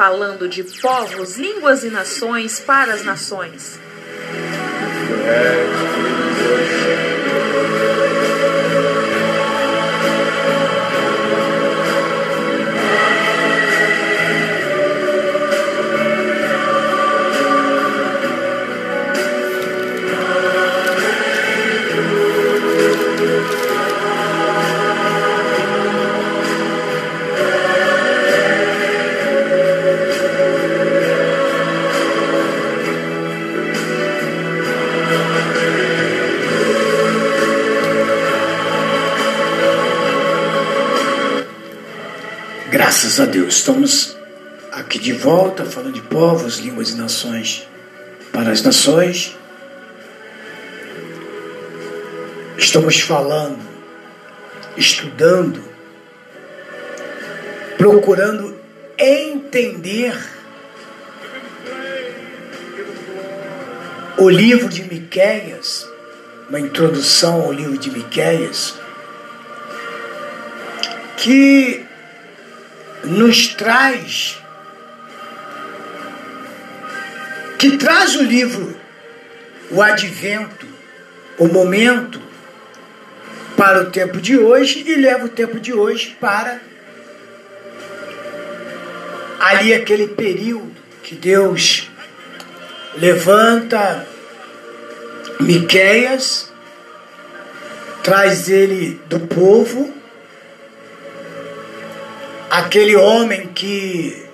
falando 0.00 0.48
de 0.48 0.64
povos, 0.64 1.36
línguas 1.36 1.84
e 1.84 1.90
nações 1.90 2.58
para 2.58 2.94
as 2.94 3.04
nações. 3.04 3.78
É, 5.26 5.69
Estamos 43.50 44.16
aqui 44.70 44.96
de 44.96 45.12
volta 45.12 45.64
falando 45.64 45.94
de 45.94 46.02
povos, 46.02 46.58
línguas 46.58 46.90
e 46.90 46.94
nações 46.94 47.66
para 48.32 48.52
as 48.52 48.62
nações. 48.62 49.36
Estamos 52.56 53.00
falando, 53.00 53.58
estudando, 54.76 55.64
procurando 57.76 58.56
entender 58.96 60.16
o 64.16 64.28
livro 64.28 64.68
de 64.68 64.84
Miqueias, 64.84 65.88
uma 66.48 66.60
introdução 66.60 67.42
ao 67.42 67.52
livro 67.52 67.76
de 67.76 67.90
Miqueias, 67.90 68.76
que 71.16 71.79
nos 73.20 73.48
traz 73.48 74.38
que 77.58 77.76
traz 77.76 78.16
o 78.16 78.22
livro 78.22 78.74
o 79.70 79.82
advento, 79.82 80.66
o 81.38 81.46
momento 81.46 82.18
para 83.58 83.82
o 83.82 83.90
tempo 83.90 84.18
de 84.22 84.38
hoje 84.38 84.84
e 84.86 84.94
leva 84.94 85.26
o 85.26 85.28
tempo 85.28 85.60
de 85.60 85.70
hoje 85.70 86.16
para 86.18 86.62
ali 89.38 89.74
aquele 89.74 90.08
período 90.08 90.76
que 91.02 91.14
Deus 91.14 91.90
levanta 92.96 94.06
Miqueias, 95.40 96.50
traz 98.02 98.48
ele 98.48 98.98
do 99.10 99.20
povo, 99.20 99.99
aquele 102.60 102.94
homem 102.94 103.48
que 103.48 104.26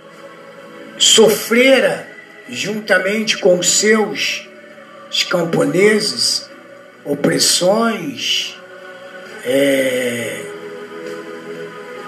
sofrera 0.98 2.08
juntamente 2.48 3.38
com 3.38 3.58
os 3.58 3.68
seus 3.68 4.48
camponeses, 5.30 6.48
opressões, 7.04 8.56
é, 9.44 10.44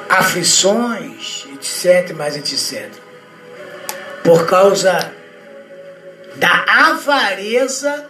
aflições, 0.09 1.47
etc, 1.55 2.15
mais 2.17 2.37
etc. 2.37 2.91
Por 4.25 4.47
causa 4.47 5.13
da 6.37 6.65
avareza, 6.91 8.09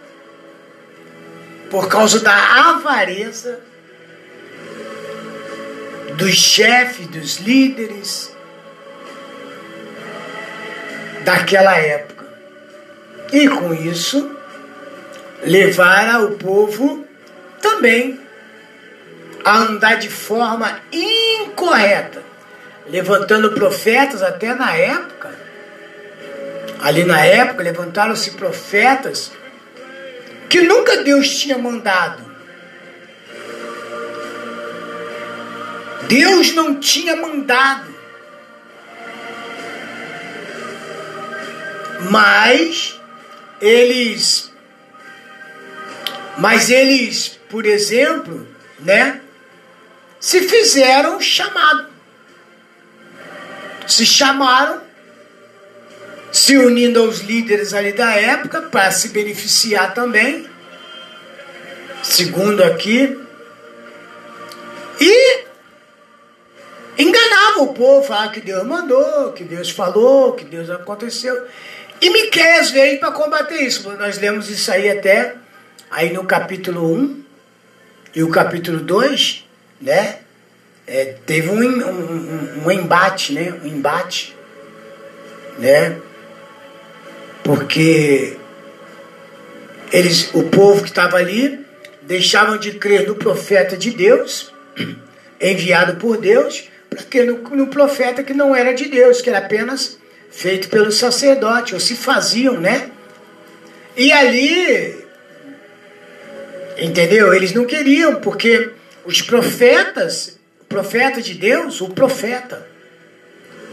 por 1.69 1.87
causa 1.87 2.19
da 2.19 2.69
avareza 2.71 3.68
dos 6.19 6.35
chefes, 6.35 7.07
dos 7.07 7.37
líderes 7.37 8.35
daquela 11.23 11.75
época. 11.77 12.27
E 13.31 13.47
com 13.47 13.73
isso, 13.73 14.29
levar 15.43 16.21
o 16.23 16.31
povo 16.31 17.07
também 17.61 18.19
a 19.45 19.57
andar 19.59 19.95
de 19.95 20.09
forma 20.09 20.81
incorreta, 20.91 22.21
levantando 22.87 23.53
profetas 23.53 24.21
até 24.21 24.53
na 24.53 24.75
época. 24.75 25.33
Ali 26.81 27.05
na 27.05 27.23
época 27.25 27.63
levantaram-se 27.63 28.31
profetas 28.31 29.31
que 30.49 30.61
nunca 30.61 31.01
Deus 31.03 31.29
tinha 31.29 31.57
mandado. 31.57 32.28
Deus 36.09 36.53
não 36.53 36.79
tinha 36.79 37.15
mandado. 37.15 37.95
Mas 42.09 42.99
eles 43.61 44.49
mas 46.39 46.69
eles, 46.69 47.37
por 47.49 47.65
exemplo, 47.65 48.47
né, 48.79 49.19
se 50.21 50.47
fizeram 50.47 51.19
chamado. 51.19 51.87
Se 53.85 54.05
chamaram, 54.05 54.81
se 56.31 56.57
unindo 56.57 57.01
aos 57.01 57.19
líderes 57.19 57.73
ali 57.73 57.91
da 57.91 58.11
época 58.15 58.61
para 58.61 58.89
se 58.89 59.09
beneficiar 59.09 59.93
também. 59.93 60.47
Segundo 62.01 62.63
aqui. 62.63 63.19
E 65.01 65.48
enganava 66.99 67.61
o 67.61 67.73
povo, 67.73 68.05
falava 68.05 68.31
que 68.31 68.41
Deus 68.41 68.65
mandou, 68.67 69.31
que 69.31 69.43
Deus 69.43 69.69
falou, 69.69 70.33
que 70.33 70.45
Deus 70.45 70.69
aconteceu. 70.69 71.47
E 72.01 72.09
Miqueias 72.09 72.69
veio 72.69 72.99
para 72.99 73.11
combater 73.11 73.61
isso. 73.61 73.89
Nós 73.97 74.19
lemos 74.19 74.49
isso 74.49 74.71
aí 74.71 74.89
até 74.89 75.35
Aí 75.91 76.13
no 76.13 76.23
capítulo 76.23 76.93
1 76.93 77.23
e 78.13 78.21
o 78.21 78.29
capítulo 78.29 78.79
2, 78.79 79.43
né? 79.81 80.19
É, 80.85 81.15
teve 81.25 81.49
um, 81.49 81.59
um, 81.59 82.65
um, 82.65 82.71
embate, 82.71 83.33
né? 83.33 83.51
Um 83.63 83.67
embate, 83.67 84.35
né? 85.57 85.97
Porque 87.43 88.37
eles, 89.91 90.29
o 90.35 90.43
povo 90.43 90.83
que 90.83 90.89
estava 90.89 91.17
ali 91.17 91.65
deixavam 92.03 92.57
de 92.57 92.73
crer 92.73 93.07
no 93.07 93.15
profeta 93.15 93.75
de 93.75 93.89
Deus, 93.89 94.53
enviado 95.41 95.95
por 95.95 96.17
Deus, 96.17 96.69
porque 96.89 97.23
no, 97.23 97.37
no 97.55 97.67
profeta 97.67 98.23
que 98.23 98.33
não 98.33 98.55
era 98.55 98.73
de 98.73 98.85
Deus, 98.85 99.21
que 99.21 99.29
era 99.29 99.39
apenas 99.39 99.97
feito 100.31 100.69
pelo 100.69 100.91
sacerdote, 100.91 101.73
ou 101.73 101.79
se 101.79 101.95
faziam, 101.95 102.59
né? 102.59 102.91
E 103.95 104.11
ali 104.11 104.99
Entendeu? 106.79 107.33
Eles 107.33 107.53
não 107.53 107.65
queriam, 107.65 108.15
porque 108.15 108.71
os 109.05 109.21
profetas, 109.21 110.39
o 110.61 110.65
profeta 110.65 111.21
de 111.21 111.33
Deus, 111.33 111.81
o 111.81 111.89
profeta, 111.89 112.65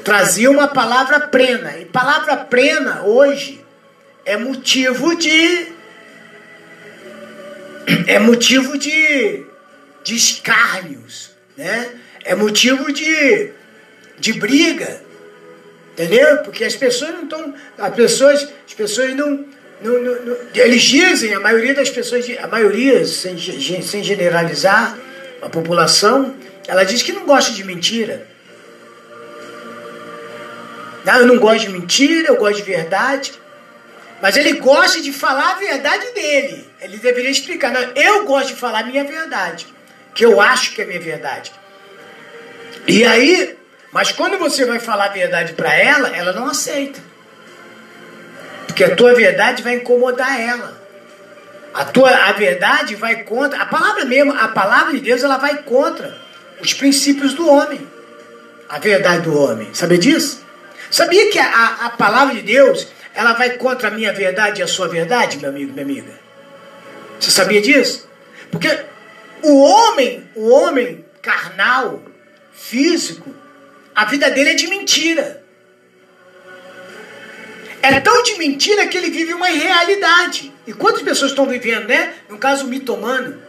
trazia 0.03 0.51
uma 0.51 0.69
palavra 0.69 1.21
plena. 1.21 1.79
E 1.79 1.85
palavra 1.85 2.37
plena 2.37 3.03
hoje 3.03 3.65
é 4.25 4.37
motivo 4.37 5.15
de. 5.17 5.75
É 8.09 8.19
motivo 8.19 8.77
de, 8.77 9.45
de 10.03 10.17
escárnios, 10.17 11.31
né? 11.57 11.91
É 12.27 12.35
motivo 12.35 12.93
de, 12.93 13.51
de 14.19 14.33
briga. 14.35 15.01
Entendeu? 15.93 16.39
Porque 16.39 16.65
as 16.65 16.77
pessoas 16.77 17.13
não 17.13 17.23
estão. 17.23 17.55
As 17.79 17.95
pessoas, 17.95 18.49
as 18.67 18.75
pessoas 18.75 19.15
não, 19.15 19.47
no, 19.81 20.03
no, 20.03 20.25
no, 20.25 20.37
eles 20.55 20.83
dizem, 20.83 21.33
a 21.35 21.41
maioria 21.41 21.73
das 21.73 21.89
pessoas, 21.89 22.27
a 22.43 22.47
maioria, 22.47 23.05
sem, 23.07 23.39
sem 23.83 24.03
generalizar 24.03 24.99
a 25.41 25.49
população, 25.49 26.35
ela 26.67 26.85
diz 26.85 27.03
que 27.03 27.13
não 27.13 27.25
gosta 27.25 27.53
de 27.53 27.65
mentira. 27.65 28.27
Não, 31.05 31.19
eu 31.21 31.27
não 31.27 31.39
gosto 31.39 31.67
de 31.67 31.69
mentira, 31.69 32.29
eu 32.29 32.37
gosto 32.37 32.57
de 32.57 32.63
verdade. 32.63 33.33
Mas 34.21 34.37
ele 34.37 34.55
gosta 34.55 35.01
de 35.01 35.13
falar 35.13 35.53
a 35.53 35.55
verdade 35.55 36.11
dele. 36.13 36.69
Ele 36.81 36.97
deveria 36.97 37.31
explicar. 37.31 37.71
Não, 37.71 37.93
eu 37.95 38.25
gosto 38.25 38.49
de 38.49 38.57
falar 38.57 38.81
a 38.81 38.87
minha 38.87 39.05
verdade. 39.05 39.67
Que 40.15 40.25
eu 40.25 40.41
acho 40.41 40.75
que 40.75 40.83
é 40.83 40.85
minha 40.85 40.99
verdade. 40.99 41.53
E 42.87 43.05
aí, 43.05 43.57
mas 43.93 44.13
quando 44.13 44.39
você 44.39 44.65
vai 44.65 44.79
falar 44.79 45.07
a 45.07 45.13
verdade 45.13 45.55
para 45.55 45.75
ela, 45.75 46.15
ela 46.17 46.33
não 46.33 46.47
aceita. 46.47 47.01
Porque 48.67 48.85
a 48.85 48.95
tua 48.95 49.15
verdade 49.15 49.63
vai 49.63 49.77
incomodar 49.77 50.41
ela. 50.41 50.87
A 51.75 51.85
tua 51.85 52.11
a 52.11 52.33
verdade 52.33 52.95
vai 52.95 53.23
contra, 53.25 53.61
a 53.61 53.67
palavra 53.67 54.05
mesmo, 54.05 54.33
a 54.33 54.49
palavra 54.49 54.93
de 54.93 55.01
Deus, 55.01 55.23
ela 55.23 55.37
vai 55.37 55.63
contra 55.63 56.17
os 56.61 56.73
princípios 56.73 57.35
do 57.35 57.49
homem. 57.49 57.87
A 58.69 58.79
verdade 58.79 59.23
do 59.23 59.39
homem. 59.39 59.69
Sabia 59.75 59.99
disso? 59.99 60.45
Sabia 60.91 61.31
que 61.31 61.39
a, 61.39 61.87
a 61.87 61.91
palavra 61.91 62.35
de 62.35 62.43
Deus, 62.43 62.89
ela 63.15 63.33
vai 63.33 63.51
contra 63.51 63.89
a 63.89 63.91
minha 63.91 64.13
verdade 64.13 64.61
e 64.61 64.63
a 64.63 64.67
sua 64.67 64.89
verdade, 64.89 65.39
meu 65.39 65.51
amigo, 65.51 65.73
minha 65.73 65.85
amiga? 65.85 66.13
Você 67.19 67.31
sabia 67.31 67.61
disso? 67.61 68.09
Porque 68.51 68.69
o 69.43 69.63
homem, 69.63 70.29
o 70.35 70.51
homem 70.51 71.05
carnal, 71.21 72.03
físico, 72.57 73.33
a 73.95 74.07
vida 74.07 74.31
dele 74.31 74.51
é 74.51 74.55
de 74.55 74.67
mentira. 74.67 75.45
É 77.83 78.01
tão 78.01 78.23
de 78.23 78.37
mentira 78.37 78.89
que 78.89 78.99
ele 78.99 79.11
vive 79.11 79.33
uma 79.33 79.51
irrealidade. 79.51 80.53
E 80.67 80.73
quantas 80.73 81.03
pessoas 81.03 81.31
estão 81.31 81.47
vivendo, 81.47 81.87
né? 81.87 82.15
No 82.29 82.37
caso, 82.37 82.67
mitomano. 82.67 83.41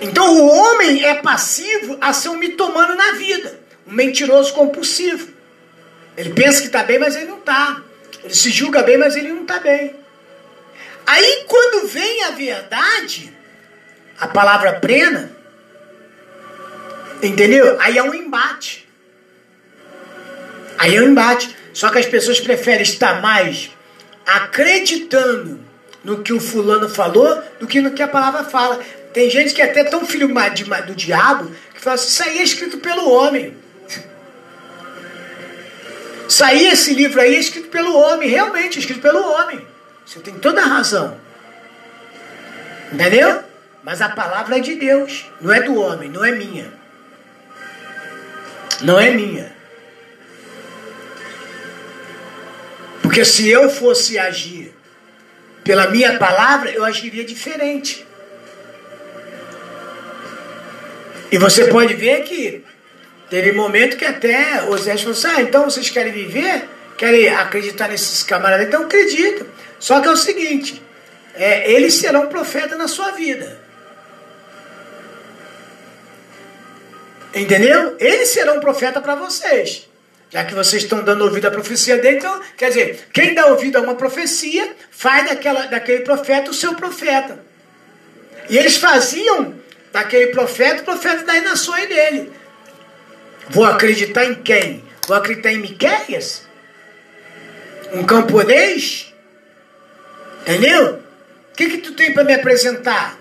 Então 0.00 0.36
o 0.36 0.48
homem 0.48 1.04
é 1.04 1.14
passivo 1.14 1.98
a 2.00 2.12
ser 2.12 2.28
um 2.28 2.36
mitomano 2.36 2.94
na 2.94 3.12
vida. 3.12 3.60
Um 3.86 3.92
mentiroso 3.92 4.52
compulsivo. 4.52 5.32
Ele 6.16 6.30
pensa 6.30 6.60
que 6.60 6.66
está 6.66 6.82
bem, 6.82 6.98
mas 6.98 7.14
ele 7.16 7.26
não 7.26 7.38
está. 7.38 7.82
Ele 8.22 8.34
se 8.34 8.50
julga 8.50 8.82
bem, 8.82 8.96
mas 8.96 9.16
ele 9.16 9.28
não 9.28 9.42
está 9.42 9.58
bem. 9.58 9.94
Aí 11.06 11.44
quando 11.48 11.86
vem 11.88 12.24
a 12.24 12.30
verdade, 12.30 13.32
a 14.18 14.28
palavra 14.28 14.74
plena, 14.74 15.32
entendeu? 17.22 17.76
Aí 17.80 17.96
é 17.96 18.02
um 18.02 18.14
embate. 18.14 18.88
Aí 20.78 20.96
é 20.96 21.00
um 21.00 21.08
embate. 21.08 21.54
Só 21.72 21.90
que 21.90 21.98
as 21.98 22.06
pessoas 22.06 22.40
preferem 22.40 22.82
estar 22.82 23.22
mais 23.22 23.70
acreditando 24.26 25.60
no 26.04 26.22
que 26.22 26.32
o 26.32 26.40
fulano 26.40 26.88
falou 26.88 27.42
do 27.60 27.66
que 27.66 27.80
no 27.80 27.92
que 27.92 28.02
a 28.02 28.08
palavra 28.08 28.44
fala. 28.44 28.80
Tem 29.12 29.30
gente 29.30 29.54
que 29.54 29.62
é 29.62 29.66
até 29.66 29.84
tão 29.84 30.04
filho 30.04 30.28
do 30.86 30.94
diabo 30.94 31.50
que 31.74 31.80
fala 31.80 31.94
assim, 31.94 32.08
isso 32.08 32.22
aí 32.22 32.38
é 32.38 32.42
escrito 32.42 32.78
pelo 32.78 33.10
homem. 33.10 33.56
Isso 36.28 36.42
aí, 36.44 36.66
esse 36.66 36.94
livro 36.94 37.20
aí 37.20 37.34
é 37.34 37.38
escrito 37.38 37.68
pelo 37.68 37.94
homem, 37.94 38.26
realmente, 38.26 38.78
é 38.78 38.80
escrito 38.80 39.02
pelo 39.02 39.20
homem. 39.20 39.66
Você 40.06 40.18
tem 40.20 40.32
toda 40.34 40.62
a 40.62 40.66
razão. 40.66 41.20
Entendeu? 42.90 43.42
Mas 43.82 44.00
a 44.00 44.08
palavra 44.08 44.56
é 44.56 44.60
de 44.60 44.76
Deus, 44.76 45.30
não 45.42 45.52
é 45.52 45.60
do 45.60 45.78
homem, 45.78 46.08
não 46.08 46.24
é 46.24 46.32
minha. 46.32 46.72
Não 48.80 48.98
é 48.98 49.10
minha. 49.10 49.52
Porque 53.02 53.24
se 53.24 53.48
eu 53.48 53.68
fosse 53.68 54.18
agir 54.18 54.74
pela 55.62 55.88
minha 55.88 56.18
palavra, 56.18 56.70
eu 56.70 56.84
agiria 56.84 57.24
diferente. 57.24 58.06
E 61.30 61.38
você 61.38 61.66
pode 61.66 61.94
ver 61.94 62.22
que 62.24 62.64
teve 63.30 63.52
momento 63.52 63.96
que 63.96 64.04
até 64.04 64.64
Osés 64.64 65.00
falou 65.00 65.16
assim: 65.16 65.28
ah, 65.28 65.40
então 65.42 65.64
vocês 65.64 65.88
querem 65.88 66.12
viver? 66.12 66.68
Querem 66.96 67.28
acreditar 67.28 67.88
nesses 67.88 68.22
camaradas? 68.22 68.66
Então 68.66 68.84
acredita. 68.84 69.46
Só 69.78 70.00
que 70.00 70.08
é 70.08 70.10
o 70.10 70.16
seguinte: 70.16 70.82
é, 71.34 71.72
eles 71.72 71.94
serão 71.94 72.28
profeta 72.28 72.76
na 72.76 72.86
sua 72.86 73.12
vida. 73.12 73.61
Entendeu? 77.34 77.96
Eles 77.98 78.28
serão 78.28 78.60
profeta 78.60 79.00
para 79.00 79.14
vocês. 79.14 79.88
Já 80.30 80.44
que 80.44 80.54
vocês 80.54 80.82
estão 80.82 81.02
dando 81.02 81.24
ouvido 81.24 81.46
à 81.46 81.50
profecia 81.50 81.98
dele, 81.98 82.16
então, 82.16 82.40
quer 82.56 82.68
dizer, 82.68 83.08
quem 83.12 83.34
dá 83.34 83.46
ouvido 83.46 83.76
a 83.76 83.82
uma 83.82 83.94
profecia, 83.94 84.74
faz 84.90 85.28
daquela, 85.28 85.66
daquele 85.66 86.00
profeta 86.00 86.50
o 86.50 86.54
seu 86.54 86.74
profeta. 86.74 87.38
E 88.48 88.56
eles 88.56 88.76
faziam 88.76 89.54
daquele 89.92 90.28
profeta 90.28 90.82
o 90.82 90.84
profeta 90.84 91.22
das 91.24 91.42
nações 91.42 91.86
dele. 91.86 92.32
Vou 93.50 93.64
acreditar 93.64 94.24
em 94.24 94.34
quem? 94.34 94.82
Vou 95.06 95.16
acreditar 95.16 95.52
em 95.52 95.58
Miquéias? 95.58 96.46
Um 97.92 98.04
camponês? 98.04 99.12
Entendeu? 100.40 101.02
O 101.50 101.54
que, 101.54 101.68
que 101.68 101.78
tu 101.78 101.92
tem 101.92 102.14
para 102.14 102.24
me 102.24 102.32
apresentar? 102.32 103.18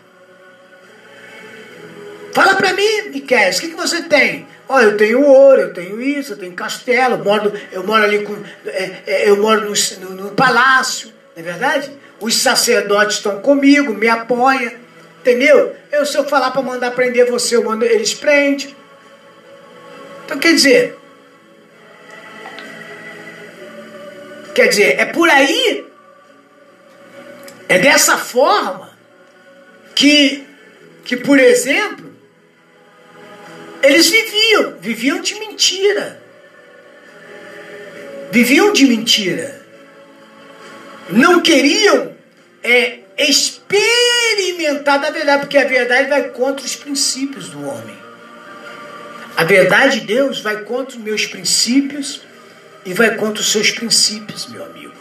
Fala 2.33 2.55
para 2.55 2.73
mim, 2.73 3.09
Miquéias, 3.09 3.57
o 3.57 3.61
que, 3.61 3.69
que 3.69 3.75
você 3.75 4.03
tem? 4.03 4.47
Olha, 4.67 4.85
eu 4.85 4.97
tenho 4.97 5.21
ouro, 5.21 5.61
eu 5.61 5.73
tenho 5.73 6.01
isso, 6.01 6.33
eu 6.33 6.37
tenho 6.37 6.53
castelo, 6.53 7.15
eu 7.15 7.23
moro, 7.23 7.53
eu 7.71 7.83
moro 7.83 8.03
ali 8.03 8.23
com. 8.23 8.33
É, 8.65 8.91
é, 9.05 9.29
eu 9.29 9.35
moro 9.37 9.61
no, 9.61 9.73
no, 9.99 10.23
no, 10.23 10.31
palácio, 10.31 11.11
não 11.35 11.43
é 11.43 11.45
verdade? 11.45 11.91
Os 12.21 12.35
sacerdotes 12.35 13.17
estão 13.17 13.41
comigo, 13.41 13.93
me 13.93 14.07
apoiam, 14.07 14.71
entendeu? 15.19 15.75
Eu, 15.91 16.05
se 16.05 16.17
eu 16.17 16.23
falar 16.23 16.51
para 16.51 16.61
mandar 16.61 16.91
prender 16.91 17.29
você, 17.29 17.57
eu 17.57 17.65
mando, 17.65 17.83
eles 17.83 18.13
prendem. 18.13 18.73
Então 20.25 20.37
quer 20.37 20.53
dizer. 20.53 20.97
Quer 24.55 24.67
dizer, 24.67 24.99
é 24.99 25.05
por 25.05 25.29
aí, 25.29 25.85
é 27.67 27.79
dessa 27.79 28.17
forma 28.17 28.91
que, 29.95 30.45
que 31.05 31.15
por 31.15 31.39
exemplo, 31.39 32.10
eles 33.83 34.09
viviam, 34.09 34.77
viviam 34.79 35.21
de 35.21 35.35
mentira. 35.35 36.21
Viviam 38.31 38.71
de 38.71 38.85
mentira. 38.85 39.61
Não 41.09 41.41
queriam 41.41 42.15
é, 42.63 42.99
experimentar 43.17 44.99
da 44.99 45.09
verdade, 45.09 45.41
porque 45.41 45.57
a 45.57 45.65
verdade 45.65 46.09
vai 46.09 46.29
contra 46.29 46.65
os 46.65 46.75
princípios 46.75 47.49
do 47.49 47.65
homem. 47.67 47.97
A 49.35 49.43
verdade 49.43 49.99
de 49.99 50.07
Deus 50.07 50.39
vai 50.41 50.63
contra 50.63 50.97
os 50.97 51.03
meus 51.03 51.25
princípios 51.25 52.21
e 52.85 52.93
vai 52.93 53.15
contra 53.15 53.41
os 53.41 53.51
seus 53.51 53.71
princípios, 53.71 54.47
meu 54.47 54.63
amigo. 54.63 54.93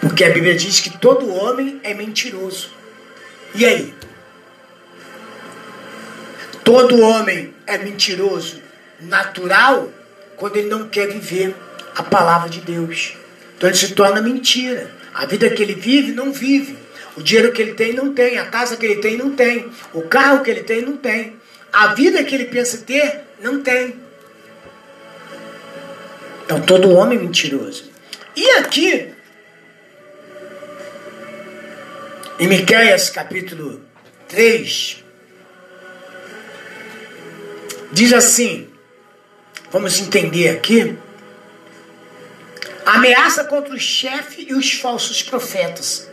Porque 0.00 0.24
a 0.24 0.30
Bíblia 0.30 0.54
diz 0.54 0.80
que 0.80 0.98
todo 0.98 1.32
homem 1.32 1.80
é 1.82 1.94
mentiroso. 1.94 2.70
E 3.54 3.64
aí? 3.64 3.94
Todo 6.64 7.00
homem 7.00 7.54
é 7.66 7.78
mentiroso 7.78 8.62
natural 9.00 9.90
quando 10.36 10.56
ele 10.56 10.68
não 10.68 10.88
quer 10.88 11.08
viver 11.08 11.54
a 11.94 12.02
palavra 12.02 12.48
de 12.48 12.60
Deus. 12.60 13.16
Então 13.56 13.68
ele 13.68 13.76
se 13.76 13.94
torna 13.94 14.20
mentira. 14.20 14.90
A 15.14 15.26
vida 15.26 15.50
que 15.50 15.62
ele 15.62 15.74
vive, 15.74 16.12
não 16.12 16.32
vive. 16.32 16.76
O 17.16 17.22
dinheiro 17.22 17.52
que 17.52 17.60
ele 17.60 17.74
tem, 17.74 17.92
não 17.92 18.14
tem. 18.14 18.38
A 18.38 18.46
casa 18.46 18.76
que 18.76 18.86
ele 18.86 18.96
tem, 18.96 19.16
não 19.16 19.34
tem. 19.34 19.70
O 19.92 20.02
carro 20.02 20.42
que 20.42 20.50
ele 20.50 20.62
tem, 20.62 20.82
não 20.82 20.96
tem. 20.96 21.36
A 21.72 21.88
vida 21.88 22.22
que 22.24 22.34
ele 22.34 22.46
pensa 22.46 22.78
ter, 22.78 23.20
não 23.40 23.60
tem. 23.62 23.96
Então 26.44 26.60
todo 26.60 26.90
homem 26.90 27.18
é 27.18 27.22
mentiroso. 27.22 27.90
E 28.34 28.50
aqui, 28.52 29.08
em 32.38 32.46
Miquéias 32.46 33.10
capítulo 33.10 33.80
3, 34.28 35.01
Diz 37.92 38.12
assim, 38.14 38.70
vamos 39.70 40.00
entender 40.00 40.48
aqui, 40.48 40.96
ameaça 42.86 43.44
contra 43.44 43.74
o 43.74 43.78
chefe 43.78 44.46
e 44.48 44.54
os 44.54 44.72
falsos 44.72 45.22
profetas. 45.22 46.10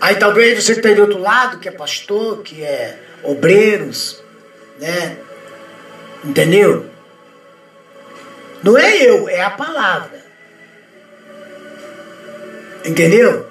Aí 0.00 0.16
talvez 0.16 0.62
você 0.62 0.72
que 0.72 0.80
está 0.80 0.94
do 0.94 1.02
outro 1.02 1.18
lado, 1.18 1.58
que 1.58 1.68
é 1.68 1.72
pastor, 1.72 2.42
que 2.42 2.62
é 2.62 2.98
obreiros, 3.22 4.22
né? 4.78 5.18
Entendeu? 6.24 6.90
Não 8.62 8.78
é 8.78 8.96
eu, 9.02 9.28
é 9.28 9.42
a 9.42 9.50
palavra. 9.50 10.24
Entendeu? 12.84 13.50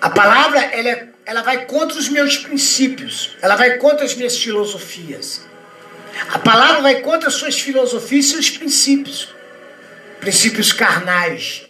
A 0.00 0.10
palavra 0.10 0.60
ela 0.60 0.88
é 0.88 1.05
ela 1.26 1.42
vai 1.42 1.66
contra 1.66 1.98
os 1.98 2.08
meus 2.08 2.38
princípios, 2.38 3.36
ela 3.42 3.56
vai 3.56 3.78
contra 3.78 4.04
as 4.04 4.14
minhas 4.14 4.38
filosofias. 4.38 5.44
A 6.30 6.38
palavra 6.38 6.80
vai 6.80 7.00
contra 7.00 7.28
as 7.28 7.34
suas 7.34 7.58
filosofias 7.58 8.26
e 8.26 8.30
seus 8.30 8.50
princípios, 8.50 9.28
princípios 10.20 10.72
carnais, 10.72 11.66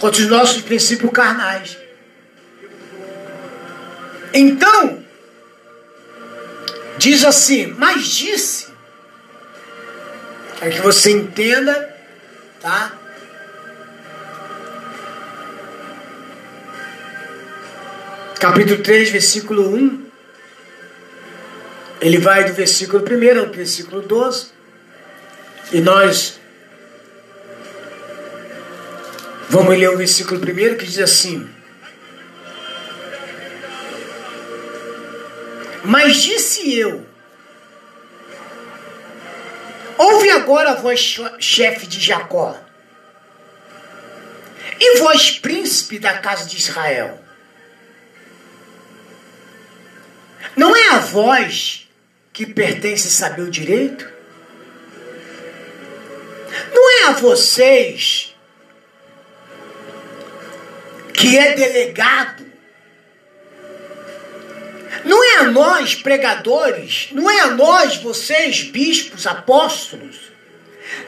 contra 0.00 0.20
os 0.20 0.28
nossos 0.28 0.60
princípios 0.60 1.12
carnais. 1.12 1.78
Então, 4.34 5.04
diz 6.98 7.24
assim, 7.24 7.66
mas 7.78 8.08
disse, 8.08 8.66
para 10.58 10.68
que 10.70 10.80
você 10.80 11.12
entenda, 11.12 11.96
tá? 12.60 12.98
Capítulo 18.42 18.82
3, 18.82 19.10
versículo 19.10 19.72
1. 19.72 20.04
Ele 22.00 22.18
vai 22.18 22.42
do 22.44 22.52
versículo 22.52 23.04
1 23.04 23.38
ao 23.38 23.52
versículo 23.52 24.02
12. 24.02 24.48
E 25.70 25.80
nós 25.80 26.40
vamos 29.48 29.78
ler 29.78 29.90
o 29.90 29.96
versículo 29.96 30.40
1 30.40 30.76
que 30.76 30.84
diz 30.84 30.98
assim: 30.98 31.48
Mas 35.84 36.16
disse 36.16 36.76
eu, 36.76 37.06
ouve 39.96 40.30
agora 40.30 40.70
a 40.72 40.74
voz 40.74 41.20
chefe 41.38 41.86
de 41.86 42.00
Jacó, 42.00 42.58
e 44.80 44.98
vós 44.98 45.30
príncipe 45.30 46.00
da 46.00 46.18
casa 46.18 46.44
de 46.44 46.56
Israel. 46.56 47.22
Vós 51.12 51.86
que 52.32 52.46
pertence 52.46 53.10
saber 53.10 53.42
o 53.42 53.50
direito? 53.50 54.10
Não 56.72 56.90
é 56.90 57.04
a 57.08 57.12
vocês 57.12 58.34
que 61.12 61.36
é 61.36 61.54
delegado? 61.54 62.50
Não 65.04 65.22
é 65.22 65.36
a 65.40 65.44
nós, 65.50 65.94
pregadores? 65.94 67.08
Não 67.12 67.30
é 67.30 67.40
a 67.40 67.50
nós, 67.50 67.96
vocês, 67.96 68.62
bispos, 68.62 69.26
apóstolos? 69.26 70.16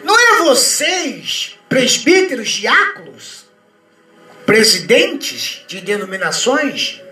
Não 0.02 0.18
é 0.18 0.40
a 0.40 0.44
vocês, 0.44 1.58
presbíteros, 1.68 2.50
diáconos, 2.50 3.46
presidentes 4.44 5.62
de 5.66 5.80
denominações? 5.80 7.03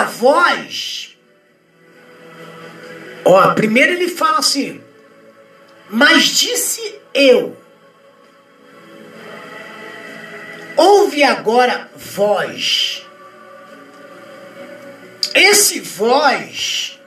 A 0.00 0.04
voz 0.04 1.14
Ó, 3.24 3.54
primeiro 3.54 3.92
ele 3.92 4.08
fala 4.08 4.38
assim: 4.38 4.82
Mas 5.88 6.24
disse 6.24 7.00
eu, 7.14 7.56
ouve 10.76 11.22
agora 11.22 11.90
voz. 11.96 13.06
Esse 15.34 15.80
voz 15.80 17.00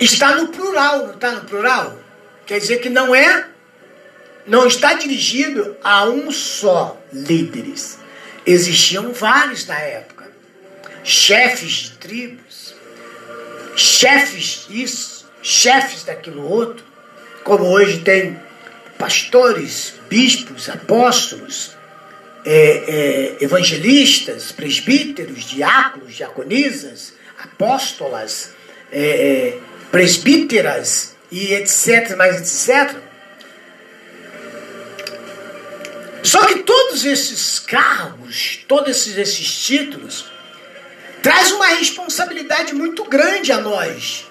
está 0.00 0.34
no 0.34 0.48
plural, 0.48 1.06
não 1.06 1.14
está 1.14 1.30
no 1.32 1.42
plural? 1.42 1.98
Quer 2.46 2.58
dizer 2.58 2.78
que 2.78 2.88
não 2.88 3.14
é, 3.14 3.46
não 4.46 4.66
está 4.66 4.94
dirigido 4.94 5.76
a 5.82 6.04
um 6.04 6.32
só 6.32 7.00
líderes. 7.12 7.98
Existiam 8.46 9.12
vários 9.12 9.66
na 9.66 9.78
época, 9.78 10.26
chefes 11.02 11.70
de 11.70 11.90
tribos, 11.92 12.74
chefes 13.76 14.66
disso, 14.68 15.26
chefes 15.42 16.04
daquilo 16.04 16.46
outro, 16.46 16.84
como 17.42 17.64
hoje 17.64 18.00
tem 18.00 18.38
pastores, 18.98 19.94
bispos, 20.08 20.68
apóstolos, 20.68 21.76
é, 22.44 23.36
é, 23.38 23.44
evangelistas, 23.44 24.52
presbíteros, 24.52 25.44
diáconos, 25.44 26.14
diaconisas, 26.14 27.14
apóstolas, 27.38 28.52
é, 28.92 29.00
é 29.00 29.58
presbíteras 29.90 31.14
e 31.30 31.54
etc, 31.54 32.16
mais 32.16 32.36
etc. 32.36 32.96
Só 36.24 36.46
que 36.46 36.60
todos 36.60 37.04
esses 37.04 37.58
cargos, 37.58 38.64
todos 38.66 38.88
esses, 38.88 39.18
esses 39.18 39.62
títulos, 39.62 40.24
traz 41.22 41.52
uma 41.52 41.66
responsabilidade 41.66 42.74
muito 42.74 43.04
grande 43.04 43.52
a 43.52 43.60
nós. 43.60 44.26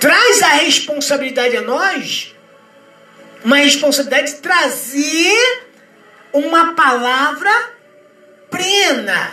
Traz 0.00 0.42
a 0.42 0.48
responsabilidade 0.48 1.56
a 1.56 1.62
nós, 1.62 2.34
uma 3.44 3.58
responsabilidade 3.58 4.32
de 4.32 4.38
trazer 4.40 5.62
uma 6.32 6.74
palavra 6.74 7.72
plena. 8.50 9.32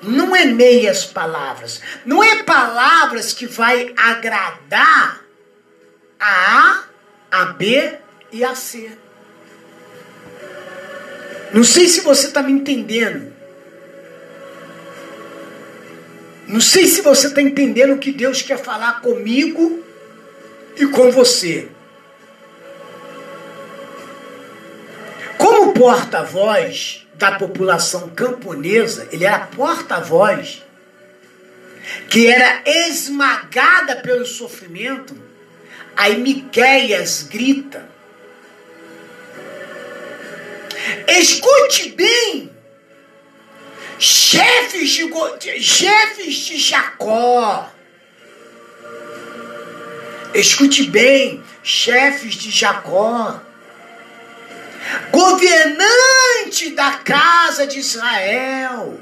Não 0.00 0.36
é 0.36 0.44
meias 0.44 1.04
palavras. 1.04 1.80
Não 2.06 2.22
é 2.22 2.44
palavras 2.44 3.32
que 3.32 3.46
vai 3.46 3.92
agradar 3.96 5.24
a 6.20 6.84
A, 7.32 7.40
a 7.40 7.44
B 7.46 7.98
e 8.30 8.44
a 8.44 8.54
C. 8.54 8.96
Não 11.52 11.64
sei 11.64 11.88
se 11.88 12.00
você 12.02 12.26
está 12.28 12.42
me 12.42 12.52
entendendo. 12.52 13.32
Não 16.46 16.60
sei 16.60 16.86
se 16.86 17.02
você 17.02 17.26
está 17.26 17.42
entendendo 17.42 17.94
o 17.94 17.98
que 17.98 18.10
Deus 18.10 18.40
quer 18.40 18.58
falar 18.58 19.00
comigo 19.00 19.84
e 20.76 20.86
com 20.86 21.10
você. 21.10 21.68
Como 25.36 25.72
porta-voz 25.72 27.06
da 27.14 27.32
população 27.32 28.08
camponesa, 28.10 29.08
ele 29.12 29.24
era 29.24 29.40
porta-voz, 29.40 30.64
que 32.08 32.26
era 32.26 32.62
esmagada 32.64 33.96
pelo 33.96 34.24
sofrimento. 34.24 35.16
Aí 35.96 36.18
Miqueias 36.18 37.24
grita: 37.24 37.88
Escute 41.06 41.90
bem, 41.90 42.50
chefes 43.98 44.90
de, 44.90 45.60
chefes 45.60 46.34
de 46.34 46.58
Jacó. 46.58 47.70
Escute 50.34 50.84
bem, 50.84 51.42
chefes 51.62 52.34
de 52.34 52.50
Jacó. 52.50 53.40
Governante 55.10 56.70
da 56.70 56.92
casa 56.92 57.66
de 57.66 57.78
Israel. 57.78 59.00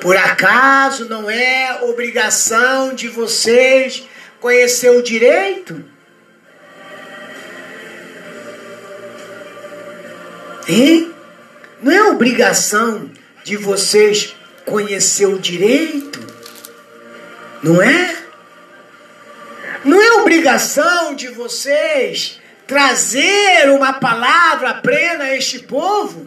Por 0.00 0.16
acaso 0.16 1.08
não 1.08 1.30
é 1.30 1.80
obrigação 1.84 2.94
de 2.94 3.08
vocês 3.08 4.06
conhecer 4.38 4.90
o 4.90 5.02
direito? 5.02 5.93
Hein? 10.66 11.12
Não 11.82 11.92
é 11.92 12.02
obrigação 12.04 13.10
de 13.44 13.56
vocês 13.56 14.34
conhecer 14.64 15.26
o 15.26 15.38
direito? 15.38 16.20
Não 17.62 17.82
é? 17.82 18.16
Não 19.84 20.00
é 20.00 20.12
obrigação 20.20 21.14
de 21.14 21.28
vocês 21.28 22.40
trazer 22.66 23.68
uma 23.70 23.94
palavra 23.94 24.74
plena 24.74 25.24
a 25.24 25.36
este 25.36 25.58
povo? 25.58 26.26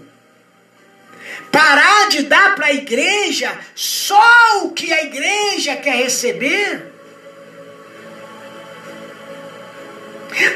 Parar 1.52 2.10
de 2.10 2.24
dar 2.24 2.56
para 2.56 2.68
a 2.68 2.74
igreja 2.74 3.58
só 3.74 4.62
o 4.64 4.72
que 4.72 4.94
a 4.94 5.04
igreja 5.04 5.76
quer 5.76 5.96
receber? 5.96 6.87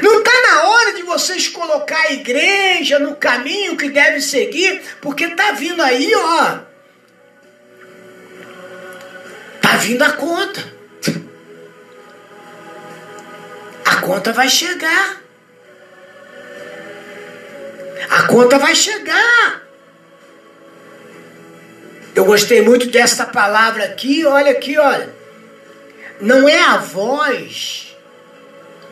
Não 0.00 0.18
está 0.18 0.30
na 0.42 0.64
hora 0.68 0.92
de 0.94 1.02
vocês 1.02 1.48
colocar 1.48 2.00
a 2.00 2.12
igreja 2.12 2.98
no 2.98 3.16
caminho 3.16 3.76
que 3.76 3.90
deve 3.90 4.20
seguir, 4.20 4.80
porque 5.00 5.24
está 5.24 5.52
vindo 5.52 5.82
aí, 5.82 6.12
ó. 6.14 6.58
Está 9.56 9.76
vindo 9.78 10.02
a 10.02 10.12
conta. 10.12 10.72
A 13.84 13.96
conta 13.96 14.32
vai 14.32 14.48
chegar. 14.48 15.20
A 18.08 18.22
conta 18.24 18.58
vai 18.58 18.74
chegar. 18.76 19.62
Eu 22.14 22.24
gostei 22.24 22.62
muito 22.62 22.88
dessa 22.88 23.26
palavra 23.26 23.84
aqui, 23.84 24.24
olha 24.24 24.52
aqui, 24.52 24.78
olha. 24.78 25.12
Não 26.20 26.48
é 26.48 26.60
a 26.60 26.76
voz 26.76 27.91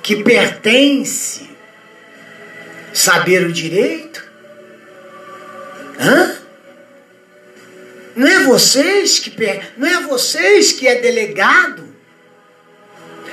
que 0.02 0.22
pertence 0.22 1.50
saber 2.92 3.46
o 3.46 3.52
direito? 3.52 4.24
Hã? 5.98 6.36
Não 8.16 8.26
é 8.26 8.40
vocês 8.44 9.18
que 9.18 9.32
não 9.76 9.88
é 9.88 10.00
vocês 10.02 10.72
que 10.72 10.86
é 10.86 11.00
delegado 11.00 11.90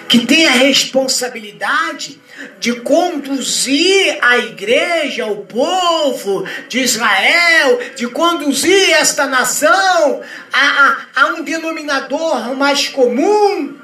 que 0.07 0.25
tem 0.25 0.47
a 0.47 0.51
responsabilidade 0.51 2.19
de 2.59 2.73
conduzir 2.81 4.17
a 4.21 4.37
igreja, 4.37 5.25
o 5.25 5.45
povo 5.45 6.47
de 6.69 6.79
Israel, 6.79 7.79
de 7.95 8.07
conduzir 8.07 8.91
esta 8.91 9.27
nação 9.27 10.21
a, 10.53 10.59
a, 10.61 10.97
a 11.15 11.27
um 11.33 11.43
denominador 11.43 12.55
mais 12.55 12.87
comum 12.87 13.77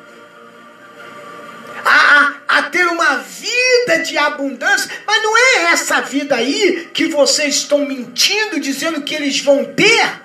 a, 1.83 2.33
a, 2.47 2.57
a 2.59 2.63
ter 2.63 2.85
uma 2.87 3.17
vida 3.17 4.03
de 4.03 4.17
abundância, 4.17 4.89
mas 5.05 5.21
não 5.21 5.37
é 5.37 5.63
essa 5.71 6.01
vida 6.01 6.35
aí 6.35 6.89
que 6.93 7.07
vocês 7.07 7.55
estão 7.55 7.85
mentindo, 7.85 8.59
dizendo 8.59 9.01
que 9.01 9.13
eles 9.13 9.39
vão 9.39 9.65
ter, 9.65 10.21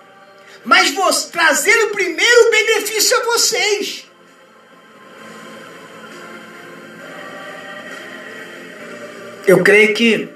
mas 0.64 0.90
vou 0.90 1.12
trazer 1.30 1.76
o 1.84 1.90
primeiro 1.90 2.50
benefício 2.50 3.16
a 3.18 3.24
vocês. 3.24 4.04
Eu 9.46 9.62
creio 9.62 9.94
que 9.94 10.28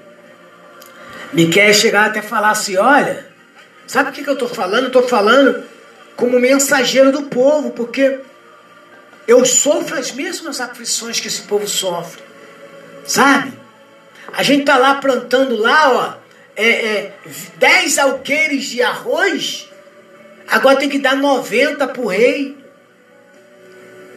Miquel 1.32 1.72
chegar 1.74 2.06
até 2.06 2.22
falar 2.22 2.50
assim: 2.50 2.76
olha, 2.76 3.26
sabe 3.86 4.10
o 4.10 4.12
que, 4.12 4.22
que 4.22 4.28
eu 4.28 4.34
estou 4.34 4.48
falando? 4.48 4.84
Eu 4.84 4.86
estou 4.86 5.06
falando 5.06 5.64
como 6.16 6.38
mensageiro 6.40 7.12
do 7.12 7.22
povo, 7.22 7.70
porque 7.70 8.20
eu 9.26 9.44
sofro 9.44 9.98
as 9.98 10.12
mesmas 10.12 10.60
aflições 10.60 11.20
que 11.20 11.28
esse 11.28 11.42
povo 11.42 11.66
sofre. 11.66 12.22
Sabe? 13.04 13.52
A 14.32 14.42
gente 14.42 14.64
tá 14.64 14.76
lá 14.76 14.96
plantando 14.96 15.56
lá, 15.56 15.90
ó, 15.92 16.14
é, 16.56 16.68
é, 16.68 17.12
10 17.56 17.98
alqueires 17.98 18.64
de 18.66 18.82
arroz, 18.82 19.68
agora 20.48 20.78
tem 20.78 20.88
que 20.88 20.98
dar 20.98 21.16
90 21.16 21.88
pro 21.88 22.06
rei. 22.06 22.56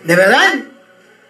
Não 0.04 0.14
é 0.14 0.18
verdade? 0.18 0.66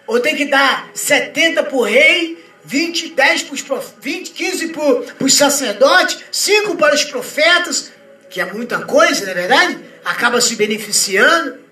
Ou 0.06 0.20
tem 0.20 0.36
que 0.36 0.44
dar 0.44 0.88
70 0.94 1.64
pro 1.64 1.82
rei, 1.82 2.44
20, 2.64 3.10
10 3.10 3.42
pros 3.42 3.62
prof... 3.62 3.94
20, 4.00 4.30
15 4.30 4.68
para 4.68 5.24
os 5.24 5.34
sacerdotes, 5.34 6.18
5 6.30 6.76
para 6.76 6.94
os 6.94 7.04
profetas, 7.04 7.92
que 8.28 8.40
é 8.40 8.44
muita 8.44 8.80
coisa, 8.80 9.24
não 9.24 9.32
é 9.32 9.34
verdade? 9.34 9.78
Acaba 10.04 10.40
se 10.40 10.54
beneficiando. 10.56 11.65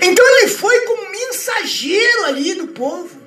Então 0.00 0.38
ele 0.38 0.48
foi 0.48 0.80
como 0.80 1.10
mensageiro 1.10 2.24
ali 2.26 2.54
do 2.54 2.68
povo. 2.68 3.20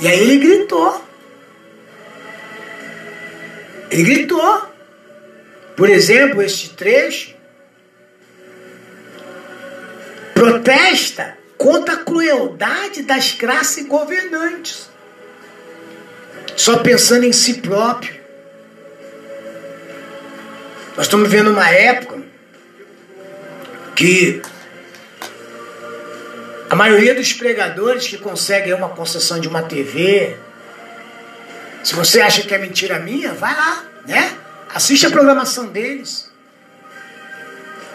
E 0.00 0.08
aí 0.08 0.20
ele 0.20 0.38
gritou. 0.38 1.04
Ele 3.90 4.02
gritou. 4.02 4.68
Por 5.76 5.88
exemplo, 5.88 6.42
este 6.42 6.70
trecho 6.70 7.34
protesta 10.34 11.36
contra 11.56 11.94
a 11.94 12.04
crueldade 12.04 13.02
das 13.02 13.32
classes 13.32 13.86
governantes, 13.86 14.90
só 16.56 16.78
pensando 16.78 17.24
em 17.24 17.32
si 17.32 17.54
próprio. 17.54 18.22
Nós 20.96 21.06
estamos 21.06 21.28
vivendo 21.28 21.50
uma 21.50 21.70
época 21.70 22.23
que 23.94 24.42
a 26.68 26.74
maioria 26.74 27.14
dos 27.14 27.32
pregadores 27.32 28.08
que 28.08 28.18
conseguem 28.18 28.74
uma 28.74 28.88
concessão 28.88 29.38
de 29.38 29.48
uma 29.48 29.62
TV, 29.62 30.36
se 31.82 31.94
você 31.94 32.20
acha 32.20 32.42
que 32.42 32.54
é 32.54 32.58
mentira 32.58 32.98
minha, 32.98 33.32
vai 33.32 33.54
lá, 33.54 33.84
né? 34.06 34.36
Assiste 34.74 35.06
a 35.06 35.10
programação 35.10 35.66
deles. 35.66 36.32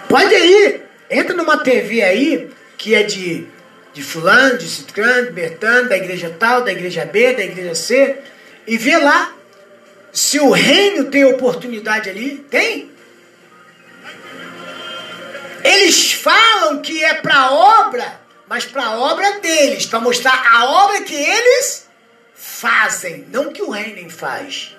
Pode 0.07 0.33
ir, 0.33 0.81
entra 1.09 1.35
numa 1.35 1.57
TV 1.57 2.01
aí 2.01 2.49
que 2.77 2.95
é 2.95 3.03
de, 3.03 3.45
de 3.93 4.01
fulano, 4.01 4.57
de 4.57 4.67
ciclano, 4.67 5.27
de 5.27 5.33
bertano, 5.33 5.89
da 5.89 5.97
igreja 5.97 6.33
tal, 6.39 6.63
da 6.63 6.71
igreja 6.71 7.05
B, 7.05 7.33
da 7.33 7.43
igreja 7.43 7.75
C, 7.75 8.17
e 8.65 8.77
vê 8.77 8.97
lá 8.97 9.33
se 10.11 10.39
o 10.39 10.51
reino 10.51 11.05
tem 11.05 11.25
oportunidade 11.25 12.09
ali. 12.09 12.45
Tem? 12.49 12.89
Eles 15.63 16.13
falam 16.13 16.81
que 16.81 17.03
é 17.03 17.15
para 17.15 17.51
obra, 17.51 18.19
mas 18.47 18.65
para 18.65 18.91
obra 18.91 19.39
deles, 19.39 19.85
para 19.85 19.99
mostrar 19.99 20.43
a 20.51 20.65
obra 20.65 21.01
que 21.01 21.15
eles 21.15 21.87
fazem, 22.33 23.25
não 23.31 23.51
que 23.51 23.61
o 23.61 23.69
reino 23.69 24.09
faz. 24.09 24.75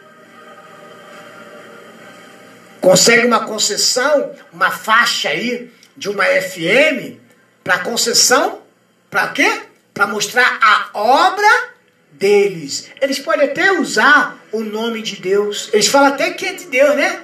Consegue 2.80 3.26
uma 3.26 3.46
concessão, 3.46 4.34
uma 4.52 4.70
faixa 4.70 5.28
aí 5.28 5.70
de 5.96 6.08
uma 6.08 6.24
FM 6.24 7.18
para 7.62 7.80
concessão, 7.80 8.62
para 9.10 9.28
quê? 9.28 9.62
Para 9.92 10.06
mostrar 10.06 10.58
a 10.62 10.98
obra 10.98 11.70
deles. 12.12 12.90
Eles 13.00 13.18
podem 13.18 13.50
até 13.50 13.72
usar 13.72 14.38
o 14.50 14.60
nome 14.60 15.02
de 15.02 15.16
Deus. 15.16 15.68
Eles 15.72 15.88
falam 15.88 16.08
até 16.08 16.30
que 16.30 16.46
é 16.46 16.52
de 16.54 16.64
Deus, 16.66 16.96
né? 16.96 17.22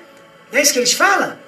Não 0.53 0.59
é 0.59 0.63
isso 0.63 0.73
que 0.73 0.79
eles 0.79 0.93
falam? 0.93 1.39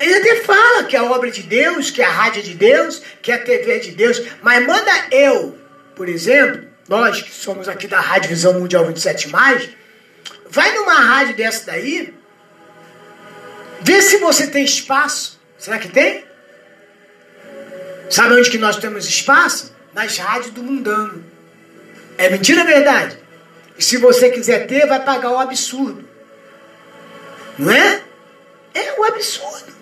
Ele 0.00 0.14
até 0.14 0.36
fala 0.36 0.84
que 0.84 0.96
a 0.96 1.04
obra 1.04 1.28
é 1.28 1.30
de 1.30 1.42
Deus, 1.42 1.90
que 1.90 2.02
a 2.02 2.10
rádio 2.10 2.40
é 2.40 2.42
de 2.42 2.54
Deus, 2.54 3.02
que 3.20 3.30
a 3.30 3.38
TV 3.38 3.76
é 3.76 3.78
de 3.78 3.90
Deus, 3.90 4.20
mas 4.42 4.66
manda 4.66 4.90
eu, 5.10 5.58
por 5.94 6.08
exemplo, 6.08 6.66
nós 6.88 7.20
que 7.20 7.30
somos 7.30 7.68
aqui 7.68 7.86
da 7.86 8.00
Rádio 8.00 8.30
Visão 8.30 8.58
Mundial 8.58 8.86
27, 8.86 9.28
vai 10.48 10.74
numa 10.74 10.94
rádio 10.94 11.36
dessa 11.36 11.66
daí, 11.66 12.14
vê 13.82 14.00
se 14.00 14.16
você 14.16 14.46
tem 14.46 14.64
espaço. 14.64 15.38
Será 15.58 15.78
que 15.78 15.88
tem? 15.88 16.24
Sabe 18.08 18.34
onde 18.34 18.50
que 18.50 18.58
nós 18.58 18.76
temos 18.76 19.06
espaço? 19.06 19.72
Nas 19.92 20.16
rádios 20.16 20.52
do 20.52 20.62
mundano. 20.62 21.22
É 22.16 22.30
mentira 22.30 22.62
ou 22.62 22.68
é 22.68 22.72
verdade? 22.72 23.18
E 23.76 23.82
se 23.82 23.98
você 23.98 24.30
quiser 24.30 24.66
ter, 24.66 24.86
vai 24.86 25.04
pagar 25.04 25.30
o 25.30 25.38
absurdo. 25.38 26.08
Não 27.58 27.70
é? 27.70 28.02
É 28.72 28.98
o 28.98 29.04
absurdo. 29.04 29.79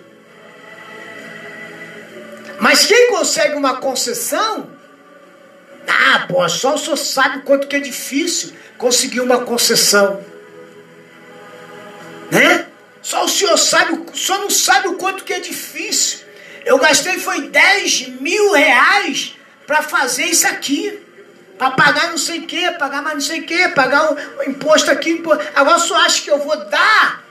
Mas 2.59 2.85
quem 2.85 3.09
consegue 3.09 3.55
uma 3.55 3.77
concessão, 3.77 4.69
ah, 5.87 6.25
pô, 6.27 6.47
só 6.49 6.75
o 6.75 6.77
senhor 6.77 6.97
sabe 6.97 7.41
quanto 7.43 7.67
que 7.67 7.75
é 7.75 7.79
difícil 7.79 8.53
conseguir 8.77 9.21
uma 9.21 9.39
concessão. 9.39 10.23
Né? 12.29 12.67
Só 13.01 13.23
o 13.23 13.29
senhor 13.29 13.57
sabe, 13.57 13.97
só 14.13 14.37
não 14.39 14.49
sabe 14.49 14.89
o 14.89 14.95
quanto 14.95 15.23
que 15.23 15.33
é 15.33 15.39
difícil. 15.39 16.19
Eu 16.65 16.77
gastei 16.77 17.17
foi 17.17 17.47
10 17.47 18.19
mil 18.19 18.51
reais 18.51 19.35
para 19.65 19.81
fazer 19.81 20.25
isso 20.25 20.45
aqui. 20.45 21.05
Para 21.57 21.71
pagar 21.71 22.09
não 22.09 22.17
sei 22.17 22.39
o 22.39 22.47
que, 22.47 22.71
pagar 22.71 23.01
mais 23.01 23.15
não 23.15 23.21
sei 23.21 23.41
o 23.41 23.45
que, 23.45 23.69
pagar 23.69 24.11
o, 24.11 24.15
o, 24.39 24.43
imposto 24.43 24.91
aqui. 24.91 25.11
Imposto. 25.11 25.43
Agora 25.55 25.79
só 25.79 25.95
acho 25.97 26.23
que 26.23 26.31
eu 26.31 26.39
vou 26.39 26.55
dar, 26.69 27.23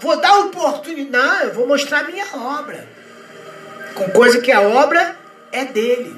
vou 0.00 0.16
dar 0.20 0.38
oportunidade. 0.38 1.10
Não, 1.10 1.40
eu 1.42 1.54
vou 1.54 1.66
mostrar 1.66 2.04
minha 2.04 2.26
obra 2.34 2.97
com 3.94 4.08
coisa 4.10 4.40
que 4.40 4.52
a 4.52 4.60
obra 4.60 5.16
é 5.52 5.64
dele. 5.64 6.16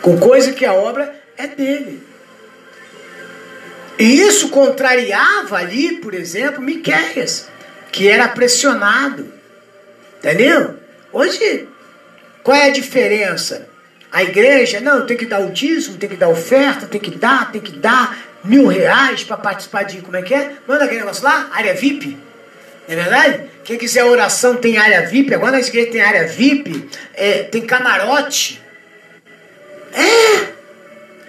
Com 0.00 0.18
coisa 0.18 0.52
que 0.52 0.64
a 0.64 0.72
obra 0.72 1.14
é 1.36 1.46
dele. 1.46 2.06
E 3.98 4.20
isso 4.20 4.48
contrariava 4.48 5.58
ali, 5.58 5.96
por 5.98 6.14
exemplo, 6.14 6.60
Miquéias, 6.60 7.48
que 7.92 8.08
era 8.08 8.28
pressionado. 8.28 9.32
Entendeu? 10.18 10.76
Hoje, 11.12 11.68
qual 12.42 12.56
é 12.56 12.66
a 12.66 12.72
diferença? 12.72 13.68
A 14.10 14.22
igreja, 14.22 14.80
não, 14.80 15.06
tem 15.06 15.16
que 15.16 15.26
dar 15.26 15.40
o 15.40 15.50
dízimo, 15.50 15.96
tem 15.96 16.08
que 16.08 16.16
dar 16.16 16.28
oferta, 16.28 16.86
tem 16.86 17.00
que 17.00 17.10
dar, 17.10 17.50
tem 17.50 17.60
que 17.60 17.72
dar 17.72 18.18
mil 18.44 18.66
reais 18.66 19.24
para 19.24 19.36
participar 19.36 19.84
de, 19.84 20.00
como 20.02 20.16
é 20.16 20.22
que 20.22 20.34
é? 20.34 20.52
Manda 20.66 20.84
aquele 20.84 21.00
negócio 21.00 21.24
lá, 21.24 21.48
área 21.52 21.74
VIP. 21.74 22.18
É 22.88 22.94
verdade? 22.94 23.44
Quem 23.64 23.78
quiser 23.78 24.04
oração 24.04 24.56
tem 24.56 24.78
área 24.78 25.06
VIP. 25.06 25.34
Agora 25.34 25.52
nas 25.52 25.68
igrejas 25.68 25.92
tem 25.92 26.00
área 26.00 26.26
VIP. 26.26 26.88
É, 27.14 27.44
tem 27.44 27.62
camarote. 27.62 28.60
É. 29.92 30.52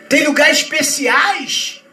Tem 0.10 0.26
lugares 0.26 0.60
especiais. 0.60 1.84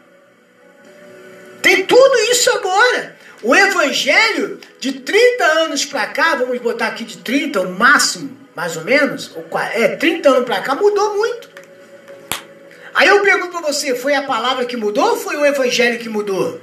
Tem 1.61 1.85
tudo 1.85 2.17
isso 2.31 2.49
agora. 2.51 3.15
O 3.43 3.55
evangelho 3.55 4.59
de 4.79 4.93
30 4.93 5.43
anos 5.43 5.85
para 5.85 6.05
cá, 6.07 6.35
vamos 6.35 6.59
botar 6.59 6.87
aqui 6.87 7.03
de 7.03 7.17
30, 7.17 7.61
o 7.61 7.71
máximo, 7.71 8.37
mais 8.55 8.77
ou 8.77 8.83
menos, 8.83 9.35
é, 9.73 9.95
30 9.95 10.29
anos 10.29 10.45
para 10.45 10.61
cá, 10.61 10.75
mudou 10.75 11.15
muito. 11.17 11.49
Aí 12.93 13.07
eu 13.07 13.21
pergunto 13.21 13.51
para 13.51 13.61
você, 13.61 13.95
foi 13.95 14.13
a 14.13 14.23
palavra 14.23 14.65
que 14.65 14.77
mudou 14.77 15.11
ou 15.11 15.17
foi 15.17 15.37
o 15.37 15.45
evangelho 15.45 15.97
que 15.97 16.09
mudou? 16.09 16.59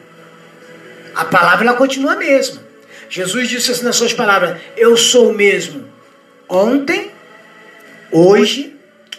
A 1.14 1.24
palavra 1.24 1.66
ela 1.66 1.76
continua 1.76 2.12
a 2.12 2.16
mesma. 2.16 2.67
Jesus 3.08 3.48
disse 3.48 3.70
assim 3.70 3.84
nas 3.84 3.96
suas 3.96 4.12
palavras: 4.12 4.60
Eu 4.76 4.96
sou 4.96 5.30
o 5.30 5.34
mesmo 5.34 5.88
ontem, 6.48 7.10
hoje 8.10 8.76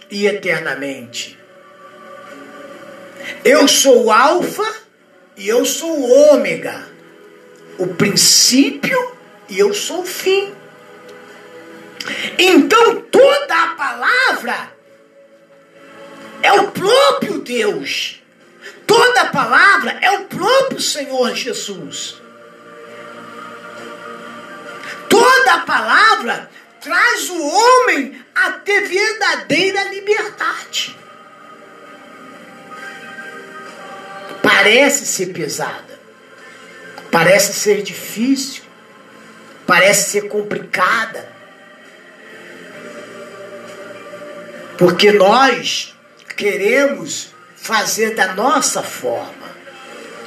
e 0.10 0.26
eternamente. 0.28 1.38
Eu 3.44 3.68
sou 3.68 4.06
o 4.06 4.12
Alfa 4.12 4.66
e 5.38 5.48
eu 5.48 5.66
sou 5.66 5.90
o 5.90 6.34
Ômega, 6.34 6.88
o 7.78 7.88
princípio 7.88 9.16
e 9.48 9.60
eu 9.60 9.74
sou 9.74 10.02
o 10.02 10.06
fim. 10.06 10.54
Então 12.38 13.02
toda 13.02 13.64
a 13.64 13.68
palavra 13.76 14.72
é 16.42 16.54
o 16.54 16.72
próprio 16.72 17.40
Deus. 17.40 18.22
Toda 18.86 19.22
a 19.22 19.26
palavra 19.28 19.98
é 20.02 20.12
o 20.12 20.26
próprio 20.26 20.82
Senhor 20.82 21.36
Jesus. 21.36 22.19
Toda 25.40 25.54
a 25.54 25.60
palavra 25.60 26.50
traz 26.82 27.30
o 27.30 27.42
homem 27.42 28.22
a 28.36 28.52
ter 28.52 28.82
verdadeira 28.82 29.86
liberdade. 29.86 30.98
Parece 34.44 35.06
ser 35.06 35.28
pesada, 35.28 35.98
parece 37.10 37.54
ser 37.54 37.84
difícil, 37.84 38.64
parece 39.66 40.10
ser 40.10 40.28
complicada. 40.28 41.32
Porque 44.78 45.14
nós 45.14 45.96
queremos 46.36 47.34
fazer 47.56 48.14
da 48.14 48.34
nossa 48.34 48.84
forma, 48.84 49.56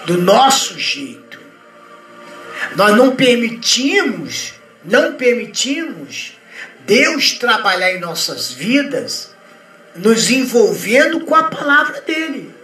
do 0.07 0.17
nosso 0.17 0.79
jeito. 0.79 1.39
Nós 2.77 2.97
não 2.97 3.15
permitimos 3.15 4.62
não 4.85 5.15
permitimos 5.15 6.39
Deus 6.87 7.33
trabalhar 7.33 7.93
em 7.93 8.01
nossas 8.01 8.53
vidas, 8.53 9.35
nos 9.95 10.31
envolvendo 10.31 11.21
com 11.21 11.35
a 11.35 11.45
palavra 11.45 12.01
dele. 12.01 12.55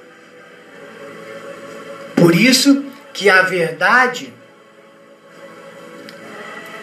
Por 2.16 2.34
isso 2.34 2.84
que 3.12 3.30
a 3.30 3.42
verdade 3.42 4.32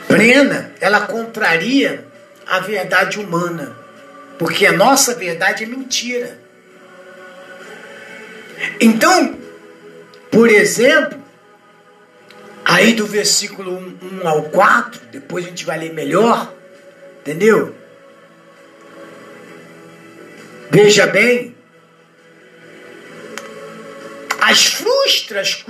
plena, 0.08 0.72
ela 0.80 1.02
contraria 1.02 2.08
a 2.48 2.60
verdade 2.60 3.20
humana, 3.20 3.76
porque 4.40 4.66
a 4.66 4.72
nossa 4.72 5.16
verdade 5.16 5.64
é 5.64 5.68
mentira. 5.68 6.40
Então, 8.80 9.38
por 10.32 10.50
exemplo, 10.50 11.25
Aí 12.66 12.94
do 12.94 13.06
versículo 13.06 13.78
1, 13.78 14.24
1 14.24 14.28
ao 14.28 14.44
4, 14.44 15.02
depois 15.12 15.46
a 15.46 15.50
gente 15.50 15.64
vai 15.64 15.78
ler 15.78 15.94
melhor, 15.94 16.52
entendeu? 17.22 17.76
Veja 20.72 21.06
bem, 21.06 21.56
as 24.42 24.66
frustras 24.66 25.64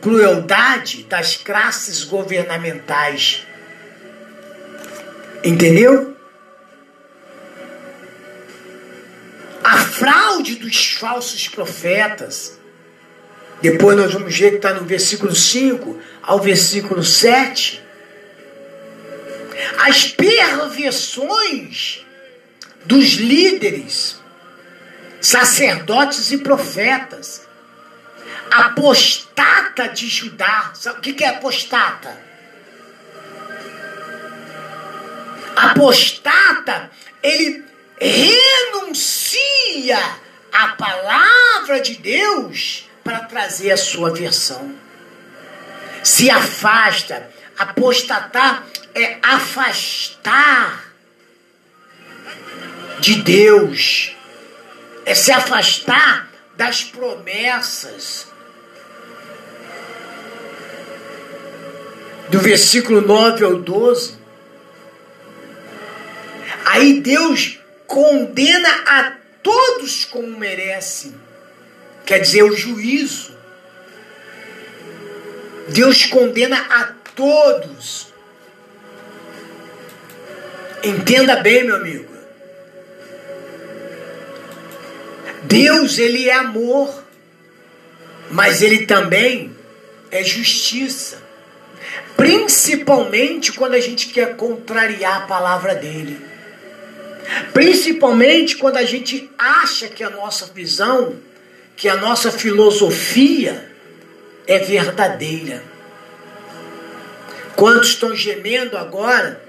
crueldade 0.00 1.04
das 1.04 1.36
classes 1.36 2.04
governamentais. 2.04 3.46
Entendeu? 5.44 6.16
A 9.62 9.78
fraude 9.78 10.56
dos 10.56 10.92
falsos 10.94 11.48
profetas. 11.48 12.58
Depois 13.62 13.96
nós 13.96 14.12
vamos 14.12 14.36
ver 14.36 14.50
que 14.50 14.56
está 14.56 14.72
no 14.72 14.84
versículo 14.84 15.34
5 15.34 15.98
ao 16.30 16.38
versículo 16.38 17.02
7. 17.02 17.82
As 19.80 20.06
perversões 20.06 22.06
dos 22.84 23.14
líderes, 23.14 24.20
sacerdotes 25.20 26.30
e 26.30 26.38
profetas. 26.38 27.48
Apostata 28.48 29.88
de 29.88 30.06
Judá. 30.06 30.70
Sabe 30.72 30.98
o 30.98 31.00
que 31.02 31.24
é 31.24 31.30
apostata? 31.30 32.16
Apostata, 35.56 36.92
ele 37.24 37.64
renuncia 38.00 39.98
à 40.52 40.68
palavra 40.68 41.80
de 41.80 41.96
Deus 41.96 42.88
para 43.02 43.24
trazer 43.24 43.72
a 43.72 43.76
sua 43.76 44.12
versão. 44.12 44.89
Se 46.02 46.30
afasta. 46.30 47.30
Apostatar 47.58 48.66
é 48.94 49.18
afastar 49.22 50.90
de 53.00 53.22
Deus, 53.22 54.14
é 55.04 55.14
se 55.14 55.32
afastar 55.32 56.30
das 56.56 56.84
promessas. 56.84 58.28
Do 62.28 62.38
versículo 62.38 63.00
9 63.00 63.44
ao 63.44 63.56
12. 63.56 64.18
Aí 66.66 67.00
Deus 67.00 67.58
condena 67.86 68.68
a 68.86 69.12
todos 69.42 70.04
como 70.04 70.38
merecem. 70.38 71.14
Quer 72.06 72.20
dizer, 72.20 72.44
o 72.44 72.56
juízo. 72.56 73.29
Deus 75.70 76.04
condena 76.04 76.58
a 76.68 76.84
todos. 77.14 78.08
Entenda 80.82 81.36
bem, 81.36 81.64
meu 81.64 81.76
amigo. 81.76 82.10
Deus, 85.44 85.98
ele 85.98 86.28
é 86.28 86.34
amor, 86.34 87.04
mas 88.30 88.62
ele 88.62 88.86
também 88.86 89.56
é 90.10 90.24
justiça. 90.24 91.22
Principalmente 92.16 93.52
quando 93.52 93.74
a 93.74 93.80
gente 93.80 94.08
quer 94.08 94.36
contrariar 94.36 95.22
a 95.22 95.26
palavra 95.26 95.74
dele. 95.74 96.20
Principalmente 97.52 98.56
quando 98.56 98.76
a 98.76 98.84
gente 98.84 99.30
acha 99.38 99.88
que 99.88 100.02
a 100.02 100.10
nossa 100.10 100.46
visão, 100.46 101.16
que 101.76 101.88
a 101.88 101.96
nossa 101.96 102.30
filosofia 102.32 103.69
é 104.50 104.58
verdadeira. 104.58 105.62
Quantos 107.54 107.90
estão 107.90 108.16
gemendo 108.16 108.76
agora? 108.76 109.40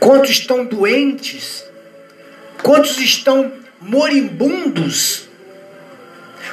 Quantos 0.00 0.30
estão 0.30 0.64
doentes? 0.64 1.62
Quantos 2.62 2.96
estão 2.96 3.52
moribundos? 3.78 5.28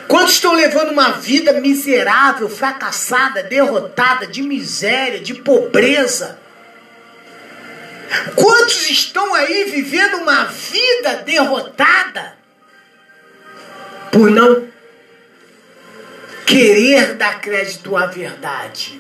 Quantos 0.10 0.34
estão 0.34 0.54
levando 0.54 0.91
uma 0.91 1.12
vida 1.12 1.54
miserável, 1.54 2.49
fracassada, 2.49 3.41
derrotada, 3.41 4.28
de 4.28 4.41
miséria, 4.41 5.21
de 5.21 5.36
pobreza? 5.36 6.38
Quantos 8.36 8.89
estão 8.89 9.34
aí 9.34 9.63
vivendo 9.63 10.15
uma 10.15 10.43
vida 10.43 11.23
derrotada 11.23 12.34
por 14.12 14.30
não 14.30 14.67
querer 16.49 17.13
dar 17.13 17.39
crédito 17.39 17.95
à 17.95 18.07
verdade? 18.07 18.99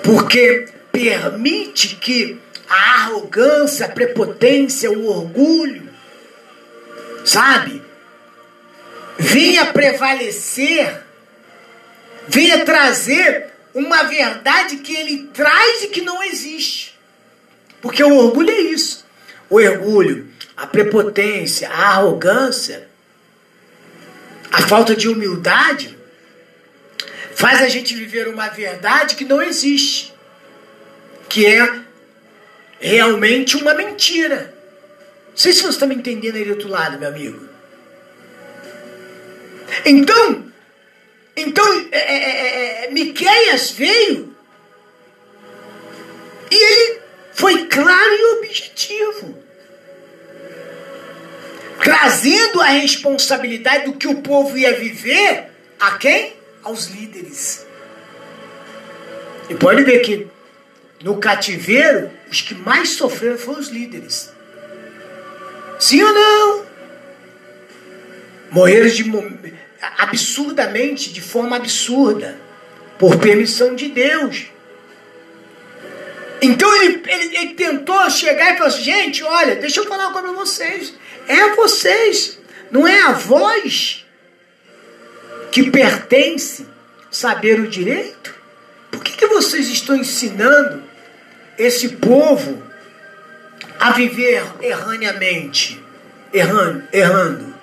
Porque 0.00 0.68
permite 0.92 1.96
que 1.96 2.40
a 2.68 3.02
arrogância, 3.02 3.86
a 3.86 3.88
prepotência, 3.88 4.92
o 4.92 5.06
orgulho, 5.06 5.88
sabe? 7.24 7.82
Venha 9.18 9.66
prevalecer, 9.66 11.02
venha 12.28 12.64
trazer 12.64 13.48
uma 13.74 14.04
verdade 14.04 14.76
que 14.76 14.94
ele 14.94 15.28
traz 15.34 15.82
e 15.82 15.88
que 15.88 16.00
não 16.00 16.22
existe. 16.22 16.96
Porque 17.82 18.04
o 18.04 18.16
orgulho 18.16 18.50
é 18.50 18.60
isso. 18.60 19.04
O 19.50 19.56
orgulho, 19.56 20.27
a 20.58 20.66
prepotência, 20.66 21.70
a 21.70 21.90
arrogância, 21.90 22.88
a 24.50 24.60
falta 24.62 24.96
de 24.96 25.08
humildade 25.08 25.96
faz 27.32 27.62
a 27.62 27.68
gente 27.68 27.94
viver 27.94 28.26
uma 28.26 28.48
verdade 28.48 29.14
que 29.14 29.24
não 29.24 29.40
existe, 29.40 30.12
que 31.28 31.46
é 31.46 31.80
realmente 32.80 33.56
uma 33.56 33.72
mentira. 33.72 34.52
Não 35.30 35.36
sei 35.36 35.52
se 35.52 35.62
você 35.62 35.68
está 35.68 35.86
me 35.86 35.94
entendendo 35.94 36.34
aí 36.34 36.44
do 36.44 36.50
outro 36.50 36.68
lado, 36.68 36.98
meu 36.98 37.08
amigo. 37.08 37.48
Então, 39.84 40.52
então 41.36 41.88
é, 41.92 41.98
é, 41.98 42.16
é, 42.16 42.84
é, 42.86 42.90
Miqueias 42.90 43.70
veio 43.70 44.34
e 46.50 46.56
ele 46.56 47.00
foi 47.32 47.66
claro 47.66 48.12
e 48.12 48.38
objetivo. 48.38 49.47
Trazendo 51.88 52.60
a 52.60 52.66
responsabilidade 52.66 53.86
do 53.86 53.94
que 53.94 54.06
o 54.06 54.20
povo 54.20 54.58
ia 54.58 54.78
viver 54.78 55.44
a 55.80 55.92
quem? 55.92 56.34
Aos 56.62 56.88
líderes. 56.88 57.66
E 59.48 59.54
pode 59.54 59.82
ver 59.84 60.00
que 60.00 60.26
no 61.02 61.16
cativeiro, 61.16 62.10
os 62.30 62.42
que 62.42 62.54
mais 62.54 62.90
sofreram 62.90 63.38
foram 63.38 63.58
os 63.58 63.68
líderes. 63.68 64.30
Sim 65.78 66.02
ou 66.02 66.12
não? 66.12 66.66
Morreram 68.50 68.88
de, 68.88 69.10
absurdamente, 69.96 71.10
de 71.10 71.22
forma 71.22 71.56
absurda, 71.56 72.38
por 72.98 73.16
permissão 73.16 73.74
de 73.74 73.88
Deus. 73.88 74.48
Então 76.42 76.82
ele, 76.82 77.02
ele, 77.06 77.36
ele 77.36 77.54
tentou 77.54 78.10
chegar 78.10 78.52
e 78.52 78.58
falar 78.58 78.68
assim: 78.68 78.82
gente, 78.82 79.24
olha, 79.24 79.56
deixa 79.56 79.80
eu 79.80 79.86
falar 79.86 80.08
uma 80.08 80.12
coisa 80.12 80.28
para 80.28 80.36
vocês. 80.36 80.92
É 81.28 81.40
a 81.42 81.54
vocês, 81.54 82.38
não 82.70 82.88
é 82.88 83.02
a 83.02 83.12
voz 83.12 84.06
que 85.52 85.70
pertence 85.70 86.66
saber 87.10 87.60
o 87.60 87.68
direito? 87.68 88.34
Por 88.90 89.04
que, 89.04 89.12
que 89.12 89.26
vocês 89.26 89.68
estão 89.68 89.94
ensinando 89.94 90.82
esse 91.58 91.90
povo 91.90 92.62
a 93.78 93.92
viver 93.92 94.42
erraneamente, 94.62 95.82
errando, 96.32 96.88
errando? 96.92 97.54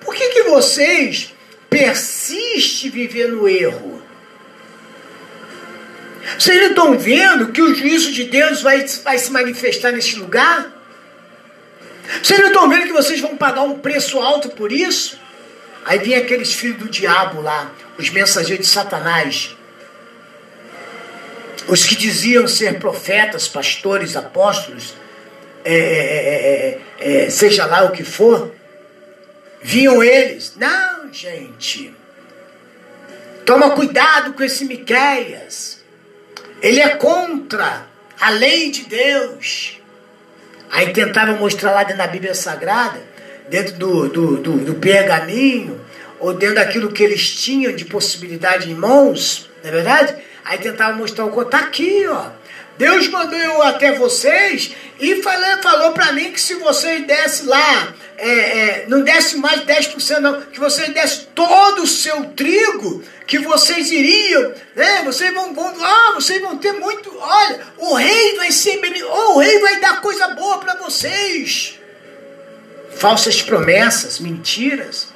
Por 0.00 0.14
que, 0.14 0.30
que 0.30 0.42
vocês 0.44 1.34
persistem 1.68 2.90
viver 2.90 3.28
no 3.28 3.46
erro? 3.46 4.02
Vocês 6.38 6.60
não 6.60 6.68
estão 6.68 6.98
vendo 6.98 7.52
que 7.52 7.60
o 7.60 7.74
juízo 7.74 8.10
de 8.10 8.24
Deus 8.24 8.62
vai, 8.62 8.86
vai 9.04 9.18
se 9.18 9.30
manifestar 9.30 9.92
neste 9.92 10.16
lugar? 10.16 10.81
Vocês 12.20 12.40
não 12.40 12.48
estão 12.48 12.68
vendo 12.68 12.86
que 12.86 12.92
vocês 12.92 13.20
vão 13.20 13.36
pagar 13.36 13.62
um 13.62 13.78
preço 13.78 14.18
alto 14.20 14.50
por 14.50 14.72
isso? 14.72 15.20
Aí 15.84 15.98
vem 15.98 16.14
aqueles 16.14 16.52
filhos 16.52 16.78
do 16.78 16.88
diabo 16.88 17.40
lá, 17.40 17.72
os 17.98 18.10
mensageiros 18.10 18.66
de 18.66 18.72
Satanás, 18.72 19.56
os 21.68 21.84
que 21.84 21.96
diziam 21.96 22.46
ser 22.46 22.78
profetas, 22.78 23.48
pastores, 23.48 24.16
apóstolos, 24.16 24.94
é, 25.64 26.78
é, 26.98 27.24
é, 27.24 27.30
seja 27.30 27.66
lá 27.66 27.84
o 27.84 27.92
que 27.92 28.04
for, 28.04 28.52
viam 29.60 30.02
eles. 30.02 30.54
Não, 30.56 31.12
gente. 31.12 31.94
Toma 33.44 33.70
cuidado 33.70 34.32
com 34.34 34.42
esse 34.42 34.64
Miqueias. 34.64 35.82
Ele 36.60 36.80
é 36.80 36.90
contra 36.90 37.86
a 38.20 38.30
lei 38.30 38.70
de 38.70 38.84
Deus. 38.84 39.80
Aí 40.72 40.90
tentava 40.94 41.34
mostrar 41.34 41.70
lá 41.72 41.82
dentro 41.82 41.98
da 41.98 42.06
Bíblia 42.06 42.34
Sagrada, 42.34 42.98
dentro 43.46 43.74
do, 43.74 44.08
do, 44.08 44.36
do, 44.38 44.52
do 44.52 44.74
pergaminho, 44.76 45.78
ou 46.18 46.32
dentro 46.32 46.54
daquilo 46.54 46.90
que 46.90 47.02
eles 47.02 47.30
tinham 47.30 47.76
de 47.76 47.84
possibilidade 47.84 48.70
em 48.70 48.74
mãos, 48.74 49.50
não 49.62 49.68
é 49.68 49.72
verdade? 49.72 50.16
Aí 50.42 50.56
tentava 50.56 50.96
mostrar 50.96 51.26
o 51.26 51.30
contrário. 51.30 51.50
Tá 51.50 51.68
aqui, 51.68 52.06
ó. 52.08 52.30
Deus 52.78 53.08
mandou 53.08 53.38
eu 53.38 53.62
até 53.62 53.92
vocês 53.92 54.72
e 54.98 55.22
falou, 55.22 55.62
falou 55.62 55.92
para 55.92 56.12
mim 56.12 56.32
que 56.32 56.40
se 56.40 56.54
vocês 56.54 57.06
dessem 57.06 57.46
lá, 57.46 57.94
é, 58.16 58.28
é, 58.28 58.84
não 58.88 59.02
desse 59.02 59.36
mais 59.36 59.62
10%, 59.62 60.18
não, 60.18 60.40
que 60.42 60.58
vocês 60.58 60.88
dessem 60.92 61.26
todo 61.34 61.82
o 61.82 61.86
seu 61.86 62.24
trigo, 62.30 63.02
que 63.26 63.38
vocês 63.38 63.90
iriam, 63.90 64.52
né? 64.74 65.02
Vocês 65.04 65.32
vão, 65.34 65.54
vão, 65.54 65.74
ah, 65.84 66.12
vocês 66.14 66.40
vão 66.40 66.56
ter 66.56 66.72
muito. 66.72 67.12
Olha, 67.18 67.60
o 67.78 67.94
rei 67.94 68.36
vai 68.36 68.52
ser, 68.52 68.80
oh, 69.04 69.34
o 69.34 69.38
rei 69.38 69.58
vai 69.58 69.80
dar 69.80 70.00
coisa 70.00 70.28
boa 70.28 70.58
para 70.58 70.74
vocês. 70.76 71.78
Falsas 72.94 73.42
promessas, 73.42 74.18
mentiras. 74.18 75.08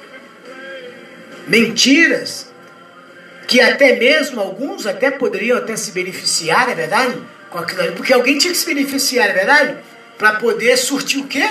Mentiras 1.47 2.47
que 3.47 3.61
até 3.61 3.95
mesmo 3.95 4.41
alguns 4.41 4.85
até 4.85 5.09
poderiam 5.09 5.57
até 5.57 5.77
se 5.77 5.91
beneficiar, 5.91 6.69
é 6.69 6.75
verdade? 6.75 7.17
Com 7.57 7.63
aquilo 7.63 7.91
porque 7.93 8.13
alguém 8.13 8.37
tinha 8.37 8.53
que 8.53 8.59
se 8.59 8.65
beneficiar, 8.67 9.29
é 9.29 9.33
verdade? 9.33 9.77
Para 10.15 10.33
poder 10.33 10.77
surtir 10.77 11.19
o 11.19 11.27
quê? 11.27 11.43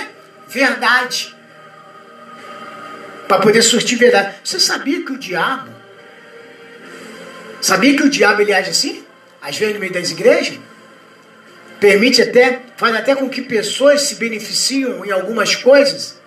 Verdade. 0.47 1.35
Para 3.27 3.39
poder 3.39 3.61
surtir 3.61 3.97
verdade. 3.97 4.35
Você 4.41 4.57
sabia 4.57 5.03
que 5.03 5.11
o 5.11 5.17
diabo 5.17 5.69
Sabia 7.59 7.95
que 7.97 8.03
o 8.03 8.09
diabo 8.09 8.41
ele 8.41 8.53
age 8.53 8.69
assim? 8.69 9.03
Às 9.41 9.57
vezes 9.57 9.73
no 9.73 9.79
meio 9.81 9.91
das 9.91 10.11
igrejas? 10.11 10.57
Permite 11.79 12.21
até, 12.21 12.61
faz 12.77 12.95
até 12.95 13.13
com 13.13 13.27
que 13.29 13.41
pessoas 13.41 14.03
se 14.03 14.15
beneficiam 14.15 15.03
em 15.03 15.11
algumas 15.11 15.55
coisas 15.55 16.17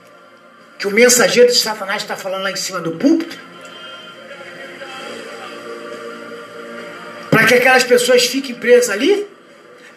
que 0.78 0.86
o 0.86 0.90
mensageiro 0.90 1.50
de 1.50 1.56
Satanás 1.56 2.02
está 2.02 2.16
falando 2.16 2.42
lá 2.42 2.50
em 2.50 2.56
cima 2.56 2.80
do 2.80 2.92
púlpito. 2.92 3.38
Para 7.30 7.46
que 7.46 7.54
aquelas 7.54 7.84
pessoas 7.84 8.26
fiquem 8.26 8.54
presas 8.54 8.90
ali? 8.90 9.30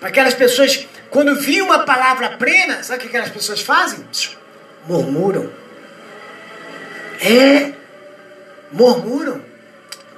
Aquelas 0.04 0.34
pessoas, 0.34 0.86
quando 1.10 1.40
vêm 1.40 1.62
uma 1.62 1.86
palavra 1.86 2.32
plena, 2.32 2.84
sabe 2.84 3.00
o 3.00 3.02
que 3.04 3.08
aquelas 3.08 3.30
pessoas 3.30 3.62
fazem? 3.62 4.06
Murmuram. 4.86 5.50
É, 7.22 7.72
murmuram. 8.70 9.42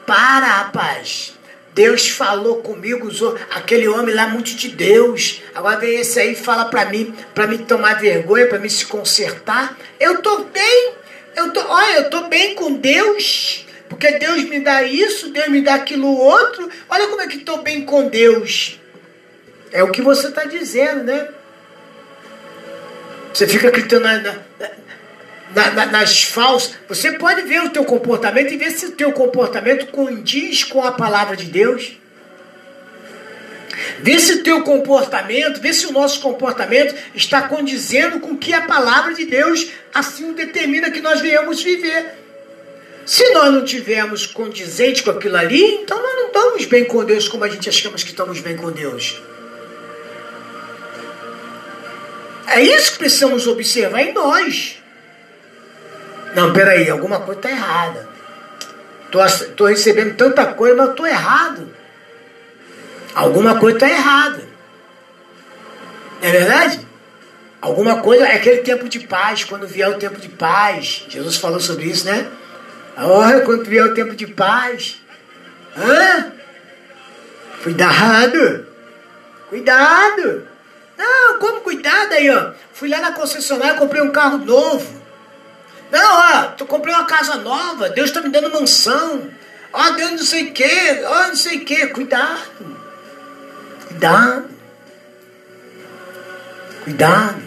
Para, 0.08 0.48
rapaz. 0.48 1.34
Deus 1.76 2.10
falou 2.10 2.64
comigo, 2.64 3.08
usou 3.08 3.38
aquele 3.52 3.88
homem 3.88 4.16
lá 4.16 4.28
muito 4.28 4.56
de 4.56 4.70
Deus. 4.70 5.42
Agora 5.54 5.78
vem 5.78 6.00
esse 6.00 6.20
aí 6.20 6.32
e 6.32 6.36
fala 6.36 6.66
para 6.66 6.86
mim, 6.86 7.14
para 7.36 7.46
mim 7.46 7.60
tomar 7.60 8.00
vergonha, 8.00 8.48
para 8.48 8.58
mim 8.58 8.70
se 8.70 8.86
consertar. 8.86 9.78
Eu 10.00 10.22
tô 10.22 10.46
bem. 10.46 10.94
Eu 11.36 11.52
tô, 11.52 11.60
olha, 11.60 11.98
eu 11.98 12.10
tô 12.10 12.28
bem 12.28 12.56
com 12.56 12.74
Deus. 12.74 13.66
Porque 13.88 14.10
Deus 14.14 14.44
me 14.46 14.62
dá 14.62 14.82
isso, 14.82 15.30
Deus 15.30 15.50
me 15.50 15.62
dá 15.62 15.76
aquilo 15.76 16.08
outro. 16.08 16.70
Olha 16.90 17.08
como 17.08 17.22
é 17.22 17.28
que 17.28 17.38
estou 17.38 17.62
bem 17.62 17.86
com 17.86 18.08
Deus. 18.08 18.80
É 19.76 19.84
o 19.84 19.92
que 19.92 20.02
você 20.02 20.30
está 20.30 20.46
dizendo, 20.46 21.04
né? 21.04 21.28
Você 23.34 23.46
fica 23.46 23.68
acreditando 23.68 24.06
na, 24.06 24.20
na, 24.20 24.36
na, 25.54 25.72
na, 25.72 25.86
nas 25.88 26.24
falsas. 26.24 26.76
Você 26.88 27.12
pode 27.12 27.42
ver 27.42 27.62
o 27.62 27.70
teu 27.70 27.84
comportamento 27.84 28.54
e 28.54 28.58
ver 28.58 28.72
se 28.72 28.86
o 28.86 28.92
teu 28.92 29.12
comportamento 29.12 29.88
condiz 29.88 30.64
com 30.64 30.82
a 30.82 30.94
palavra 30.94 31.36
de 31.36 31.48
Deus. 31.48 32.00
Vê 34.00 34.18
se 34.18 34.36
o 34.36 34.44
teu 34.44 34.64
comportamento, 34.64 35.60
vê 35.60 35.74
se 35.74 35.86
o 35.88 35.92
nosso 35.92 36.22
comportamento 36.22 36.96
está 37.14 37.42
condizendo 37.42 38.22
com 38.22 38.38
que 38.38 38.54
a 38.54 38.62
palavra 38.62 39.14
de 39.14 39.26
Deus 39.26 39.72
assim 39.94 40.32
determina 40.32 40.90
que 40.90 41.02
nós 41.02 41.20
venhamos 41.20 41.62
viver. 41.62 42.14
Se 43.06 43.30
nós 43.34 43.54
não 43.54 43.66
tivermos 43.66 44.26
condizente 44.26 45.04
com 45.04 45.12
aquilo 45.12 45.36
ali, 45.36 45.62
então 45.62 46.02
nós 46.02 46.16
não 46.16 46.28
estamos 46.28 46.66
bem 46.66 46.86
com 46.86 47.04
Deus 47.04 47.28
como 47.28 47.44
a 47.44 47.50
gente 47.50 47.68
achamos 47.68 48.04
que 48.04 48.12
estamos 48.12 48.40
bem 48.40 48.56
com 48.56 48.72
Deus. 48.72 49.22
É 52.48 52.62
isso 52.62 52.94
que 52.94 53.00
precisamos 53.00 53.48
observar 53.48 54.02
em 54.02 54.14
nós. 54.14 54.78
Não, 56.36 56.54
peraí, 56.54 56.90
alguma 56.90 57.20
coisa 57.22 57.40
está 57.40 57.50
errada. 57.50 58.10
Tô 59.56 59.66
recebendo 59.66 60.16
tanta 60.16 60.46
coisa, 60.48 60.76
mas 60.76 60.90
estou 60.90 61.08
errado. 61.08 61.70
Alguma 63.14 63.58
coisa 63.60 63.78
está 63.78 63.90
errada. 63.90 64.44
Não 66.22 66.30
é 66.30 66.32
verdade? 66.32 66.88
Alguma 67.62 68.02
coisa, 68.02 68.26
é 68.26 68.36
aquele 68.36 68.62
tempo 68.62 68.90
de 68.90 69.00
paz, 69.00 69.44
quando 69.44 69.66
vier 69.66 69.90
o 69.90 69.98
tempo 69.98 70.20
de 70.20 70.30
paz. 70.30 71.06
Jesus 71.10 71.38
falou 71.38 71.60
sobre 71.60 71.86
isso, 71.86 72.06
né? 72.06 72.28
Olha, 72.98 73.42
quando 73.42 73.66
vier 73.66 73.86
o 73.86 73.94
tempo 73.94 74.16
de 74.16 74.28
paz. 74.28 75.02
Hã? 75.78 76.32
Cuidado! 77.64 78.68
Cuidado! 79.50 80.55
Não, 80.98 81.40
como 81.40 81.62
cuidado 81.62 82.14
aí, 82.14 82.30
ó. 82.30 82.52
Fui 82.74 82.90
lá 82.90 83.00
na 83.00 83.12
concessionária, 83.12 83.80
comprei 83.80 84.02
um 84.02 84.12
carro 84.12 84.38
novo. 84.40 85.04
Não, 85.92 86.18
ó, 86.18 86.44
tu 86.58 86.66
comprei 86.66 86.94
uma 86.94 87.06
casa 87.06 87.36
nova, 87.36 87.90
Deus 87.90 88.10
está 88.10 88.22
me 88.22 88.30
dando 88.30 88.52
mansão. 88.52 89.30
Ó, 89.72 89.90
Deus 89.92 90.12
não 90.12 90.18
sei 90.20 90.50
o 90.50 90.54
quê, 90.54 91.04
ó, 91.06 91.28
não 91.28 91.36
sei 91.36 91.58
o 91.58 91.66
quê. 91.66 91.88
Cuidado. 91.88 92.42
Cuidado. 93.88 94.50
Cuidado. 96.84 97.44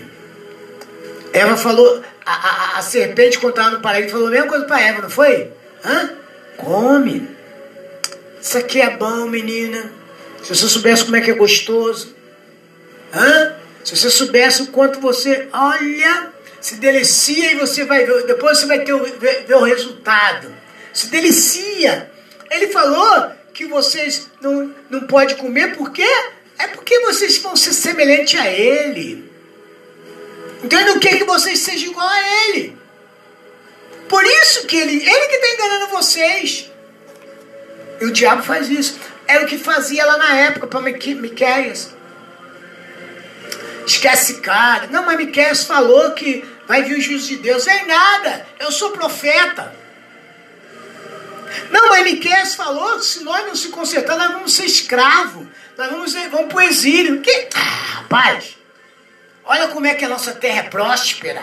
Eva 1.33 1.57
falou, 1.57 2.03
a, 2.25 2.33
a, 2.33 2.79
a 2.79 2.83
serpente 2.83 3.39
quando 3.39 3.53
estava 3.53 3.71
no 3.71 3.81
paraíso 3.81 4.11
falou 4.11 4.29
a 4.29 4.31
mesma 4.31 4.49
coisa 4.49 4.65
para 4.67 4.81
Eva, 4.81 5.03
não 5.03 5.11
foi? 5.11 5.53
Hã? 5.85 6.11
Come. 6.57 7.29
Isso 8.41 8.59
aqui 8.59 8.81
é 8.81 8.97
bom, 8.97 9.27
menina. 9.27 9.93
Se 10.43 10.55
você 10.55 10.69
soubesse 10.69 11.05
como 11.05 11.17
é 11.17 11.21
que 11.21 11.31
é 11.31 11.35
gostoso. 11.35 12.15
Hã? 13.13 13.57
Se 13.85 13.97
você 13.97 14.11
soubesse 14.11 14.63
o 14.63 14.67
quanto 14.67 15.01
você, 15.01 15.49
olha, 15.53 16.33
se 16.61 16.77
delicia 16.77 17.53
e 17.53 17.57
você 17.57 17.85
vai 17.85 18.05
ver, 18.05 18.27
depois 18.27 18.59
você 18.59 18.67
vai 18.67 18.81
ter 18.81 18.93
o, 18.93 19.03
ver, 19.03 19.45
ver 19.47 19.55
o 19.55 19.65
resultado. 19.65 20.55
Se 20.93 21.07
delicia. 21.07 22.11
Ele 22.51 22.69
falou 22.69 23.31
que 23.55 23.67
vocês 23.67 24.29
não, 24.41 24.75
não 24.91 25.01
podem 25.07 25.37
comer, 25.37 25.77
por 25.77 25.91
quê? 25.91 26.09
É 26.59 26.67
porque 26.67 27.01
vocês 27.01 27.39
vão 27.39 27.57
ser 27.57 27.73
semelhantes 27.73 28.39
a 28.39 28.49
ele. 28.49 29.31
Então 30.63 30.81
ele 30.81 30.91
não 30.91 30.99
quer 30.99 31.17
que 31.17 31.25
vocês 31.25 31.59
sejam 31.61 31.91
igual 31.91 32.09
a 32.09 32.49
ele. 32.49 32.77
Por 34.09 34.25
isso 34.25 34.67
que 34.67 34.77
ele, 34.77 34.95
ele 34.95 35.27
que 35.29 35.35
está 35.37 35.49
enganando 35.55 35.91
vocês. 35.93 36.71
E 38.01 38.05
o 38.05 38.13
diabo 38.13 38.43
faz 38.43 38.69
isso. 38.69 38.99
Era 39.27 39.45
o 39.45 39.47
que 39.47 39.59
fazia 39.59 40.05
lá 40.05 40.17
na 40.17 40.37
época 40.37 40.67
para 40.67 40.81
Miqueias. 40.81 41.95
Esquece 43.89 44.35
cara. 44.35 44.87
Não, 44.89 45.07
mas 45.07 45.17
Miqueias 45.17 45.65
falou 45.65 46.13
que 46.13 46.45
vai 46.67 46.83
vir 46.83 46.99
o 46.99 47.01
juízo 47.01 47.29
de 47.29 47.37
Deus. 47.39 47.67
É 47.67 47.85
nada, 47.87 48.47
eu 48.61 48.71
sou 48.71 48.91
profeta. 48.91 49.75
Não, 51.71 51.89
mas 51.89 52.05
Miqueias 52.05 52.55
falou, 52.55 53.01
se 53.01 53.25
nós 53.25 53.47
não 53.47 53.57
se 53.57 53.69
consertar, 53.69 54.19
nós 54.19 54.33
vamos 54.33 54.55
ser 54.55 54.67
escravos. 54.67 55.47
Nós 55.77 55.91
vamos, 55.91 56.13
vamos 56.13 56.53
para 56.53 56.57
o 56.57 56.61
exílio. 56.61 57.23
Que? 57.23 57.49
Ah, 57.55 58.01
rapaz, 58.01 58.57
olha 59.45 59.69
como 59.69 59.87
é 59.87 59.95
que 59.95 60.05
a 60.05 60.09
nossa 60.09 60.33
terra 60.33 60.59
é 60.61 60.63
próspera. 60.65 61.43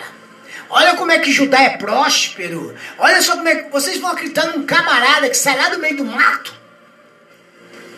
Olha 0.69 0.95
como 0.95 1.11
é 1.11 1.19
que 1.19 1.31
Judá 1.31 1.61
é 1.61 1.77
próspero. 1.77 2.75
Olha 2.99 3.21
só 3.23 3.37
como 3.37 3.49
é 3.49 3.55
que 3.55 3.71
vocês 3.71 3.99
vão 3.99 4.11
acreditar 4.11 4.47
num 4.47 4.65
camarada 4.65 5.29
que 5.29 5.37
sai 5.37 5.57
lá 5.57 5.69
do 5.69 5.79
meio 5.79 5.97
do 5.97 6.05
mato, 6.05 6.53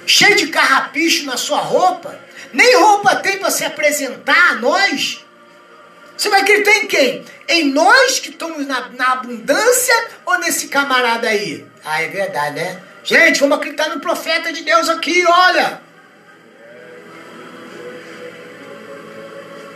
cheio 0.05 0.35
de 0.35 0.47
carrapicho 0.47 1.25
na 1.25 1.37
sua 1.37 1.59
roupa, 1.59 2.26
nem 2.57 2.75
roupa 2.75 3.15
tem 3.17 3.37
para 3.37 3.51
se 3.51 3.63
apresentar 3.63 4.51
a 4.51 4.55
nós. 4.55 5.23
Você 6.17 6.27
vai 6.29 6.41
acreditar 6.41 6.75
em 6.77 6.87
quem? 6.87 7.23
Em 7.47 7.71
nós 7.71 8.19
que 8.19 8.31
estamos 8.31 8.65
na, 8.65 8.89
na 8.89 9.13
abundância 9.13 10.07
ou 10.25 10.39
nesse 10.39 10.67
camarada 10.67 11.29
aí? 11.29 11.63
Ah, 11.85 12.01
é 12.01 12.07
verdade, 12.07 12.55
né? 12.55 12.81
Gente, 13.03 13.39
vamos 13.39 13.57
acreditar 13.57 13.89
no 13.89 14.01
profeta 14.01 14.51
de 14.51 14.63
Deus 14.63 14.89
aqui, 14.89 15.23
olha. 15.27 15.79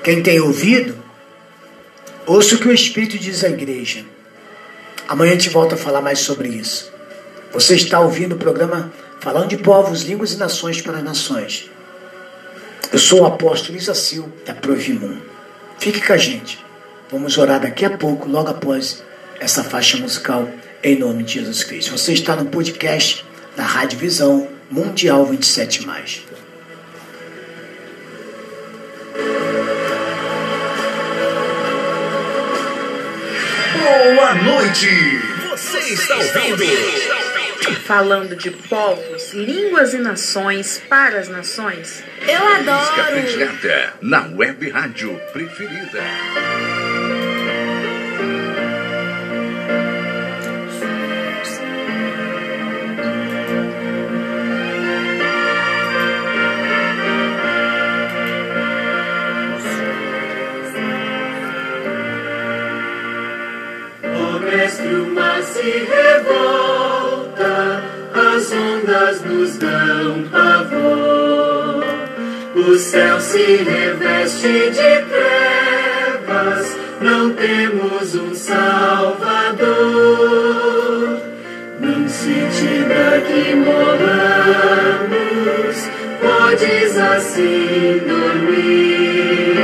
Quem 0.03 0.23
tem 0.23 0.39
ouvido, 0.39 0.97
ouça 2.25 2.55
o 2.55 2.57
que 2.57 2.67
o 2.67 2.73
Espírito 2.73 3.19
diz 3.19 3.43
à 3.43 3.49
igreja. 3.49 4.03
Amanhã 5.07 5.34
a 5.34 5.36
gente 5.36 5.49
volta 5.49 5.75
a 5.75 5.77
falar 5.77 6.01
mais 6.01 6.19
sobre 6.19 6.49
isso. 6.49 6.91
Você 7.53 7.75
está 7.75 7.99
ouvindo 7.99 8.34
o 8.34 8.39
programa 8.39 8.91
Falando 9.19 9.49
de 9.49 9.57
Povos, 9.57 10.01
Línguas 10.01 10.34
e 10.34 10.38
Nações 10.38 10.82
para 10.82 10.97
as 10.97 11.03
Nações. 11.03 11.69
Eu 12.92 13.00
sou 13.00 13.22
o 13.22 13.26
apóstolo 13.26 13.78
Isacil 13.78 14.30
da 14.46 14.54
Provimum. 14.54 15.18
Fique 15.80 16.06
com 16.06 16.12
a 16.12 16.18
gente. 16.18 16.60
Vamos 17.10 17.38
orar 17.38 17.62
daqui 17.62 17.86
a 17.86 17.98
pouco, 17.98 18.28
logo 18.28 18.50
após 18.50 19.02
essa 19.39 19.64
faixa 19.64 19.98
musical, 19.98 20.50
em 20.84 21.00
nome 21.00 21.24
de 21.24 21.36
Jesus 21.36 21.64
Cristo. 21.64 21.98
Você 21.98 22.12
está 22.12 22.36
no 22.36 22.48
podcast 22.48 23.26
da 23.56 23.64
Rádio 23.64 23.98
Visão 23.98 24.46
Mundial 24.70 25.26
27. 25.26 25.86
Boa 33.80 34.36
noite! 34.36 34.88
Você 35.50 35.78
está 35.94 36.18
ouvindo 36.18 37.20
falando 37.70 38.36
de 38.36 38.49
povos, 38.49 39.34
línguas 39.34 39.93
e 39.93 39.97
nações 39.97 40.82
para 40.89 41.20
as 41.20 41.28
nações? 41.28 42.03
Eu 42.28 42.47
adoro! 42.47 42.82
Na 44.01 44.28
web 44.36 44.70
rádio 44.70 45.20
preferida. 45.32 46.01
O 64.03 64.39
mestre 64.39 64.95
uma 64.95 65.41
se 65.43 65.62
revolta 65.62 66.70
anjos 69.52 69.58
dão 69.58 70.24
pavor. 70.30 71.84
O 72.56 72.76
céu 72.78 73.20
se 73.20 73.58
reveste 73.58 74.47
de 74.47 75.02
trevas, 75.10 76.78
não 77.02 77.34
temos 77.34 78.16
um 78.16 78.34
Salvador. 78.34 79.72
Não 81.80 82.08
sentido 82.08 83.26
que 83.28 83.56
moramos, 83.56 85.10
podes 86.22 86.97
assim 86.97 88.02
dormir. 88.08 89.58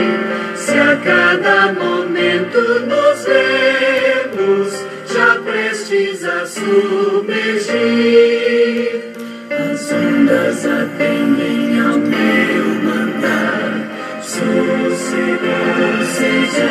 Se 0.55 0.79
a 0.79 0.95
cada 0.97 1.73
momento 1.73 2.59
nos 2.87 3.25
vemos, 3.25 4.85
já 5.13 5.35
prestes 5.43 6.23
a 6.25 6.45
sumergir 6.45 7.27
ondas 9.91 10.65
atendem 10.65 11.79
ao 11.79 11.93
teu 11.93 12.65
mandar. 12.83 13.87
Sossegado 14.21 16.05
seja 16.05 16.69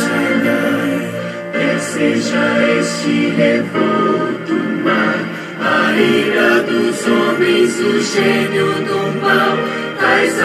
Shaddai, 0.00 1.10
é 1.54 1.78
seja 1.78 2.78
este 2.78 3.28
revolto 3.36 4.54
mar. 4.82 5.18
A 5.60 5.92
ira 5.96 6.62
dos 6.62 7.06
homens, 7.06 7.80
o 7.80 8.00
gênio 8.00 8.72
do 8.84 9.20
mal, 9.20 9.58
traz 9.98 10.40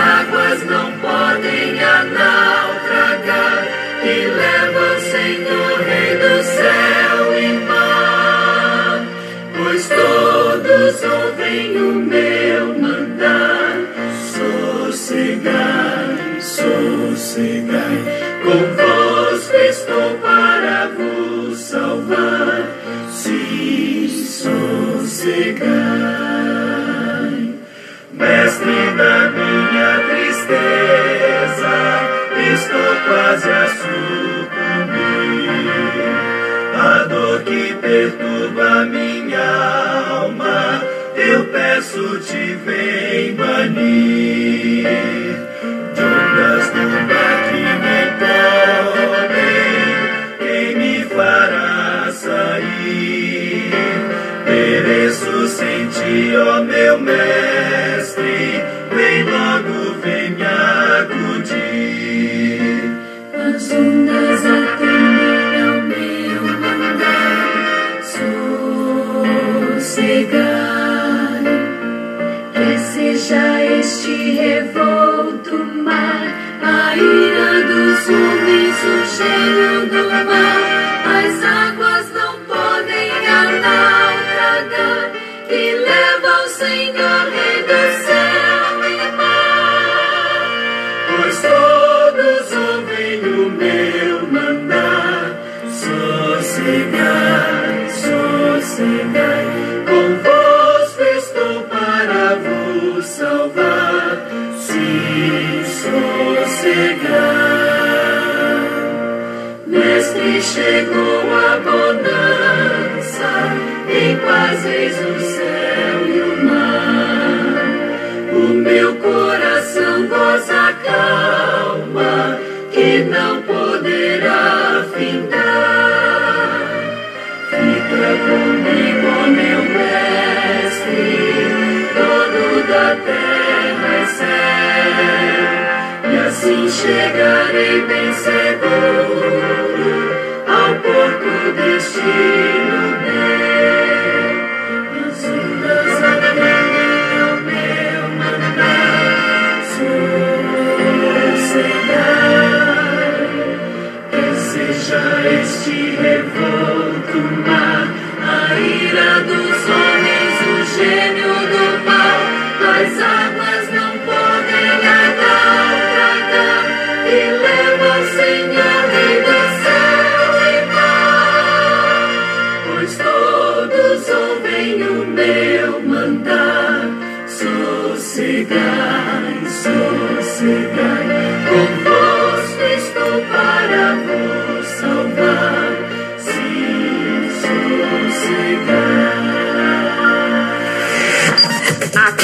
perturba, 37.74 38.86
me 38.86 38.99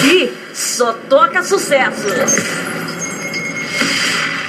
aqui 0.06 0.32
só 0.53 0.93
toca 1.10 1.43
sucesso. 1.43 2.08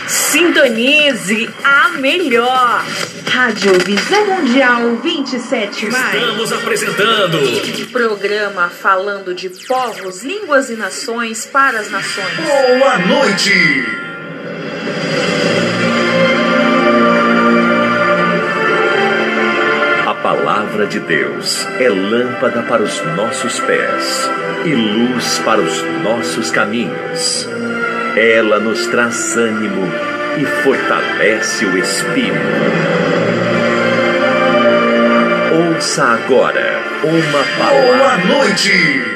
Sintonize 0.07 1.50
a 1.64 1.88
melhor. 1.98 2.84
Rádio 3.28 3.72
Visão 3.84 4.26
Mundial 4.26 4.96
27 5.02 5.90
mais. 5.90 6.14
Estamos 6.14 6.52
apresentando. 6.52 7.38
Programa 7.92 8.70
falando 8.70 9.34
de 9.34 9.50
povos, 9.50 10.22
línguas 10.22 10.70
e 10.70 10.74
nações 10.74 11.44
para 11.44 11.80
as 11.80 11.90
nações. 11.90 12.36
Boa 12.78 12.98
noite. 12.98 14.05
Palavra 20.76 20.86
de 20.86 21.00
Deus 21.00 21.66
é 21.80 21.88
lâmpada 21.88 22.62
para 22.64 22.82
os 22.82 23.02
nossos 23.16 23.58
pés 23.60 24.30
e 24.66 24.74
luz 24.74 25.38
para 25.38 25.60
os 25.60 25.82
nossos 26.02 26.50
caminhos. 26.50 27.48
Ela 28.14 28.58
nos 28.58 28.86
traz 28.88 29.36
ânimo 29.38 29.90
e 30.36 30.44
fortalece 30.62 31.64
o 31.64 31.78
espírito. 31.78 32.36
Ouça 35.74 36.04
agora 36.04 36.82
uma 37.02 37.44
palavra. 37.58 37.96
Boa 37.96 38.16
noite! 38.18 39.15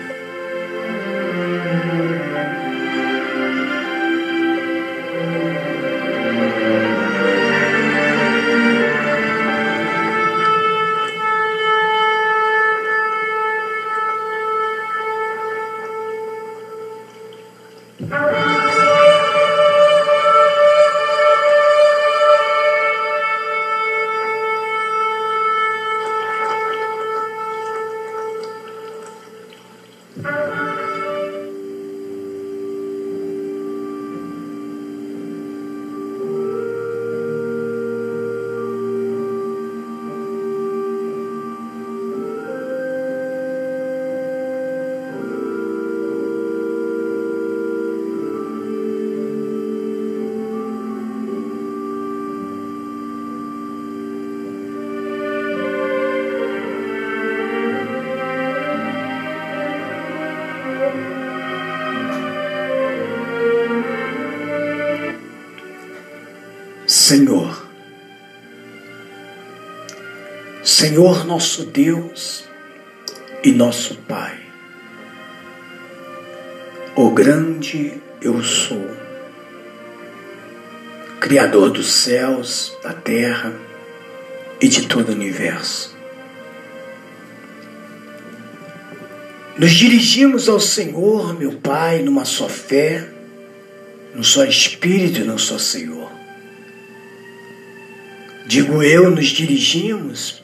Nosso 71.31 71.63
Deus 71.63 72.43
e 73.41 73.53
nosso 73.53 73.95
Pai, 74.05 74.37
o 76.93 77.09
grande 77.11 78.01
eu 78.21 78.43
sou, 78.43 78.85
Criador 81.21 81.69
dos 81.69 81.89
céus, 81.89 82.77
da 82.83 82.91
terra 82.91 83.53
e 84.59 84.67
de 84.67 84.87
todo 84.87 85.07
o 85.07 85.11
universo. 85.13 85.95
Nos 89.57 89.71
dirigimos 89.71 90.49
ao 90.49 90.59
Senhor, 90.59 91.33
meu 91.39 91.53
Pai, 91.53 92.01
numa 92.01 92.25
só 92.25 92.49
fé, 92.49 93.07
num 94.13 94.23
só 94.23 94.43
Espírito 94.43 95.21
e 95.21 95.23
num 95.23 95.37
só 95.37 95.57
Senhor 95.57 96.11
digo 98.51 98.83
eu, 98.83 99.09
nos 99.09 99.27
dirigimos, 99.27 100.43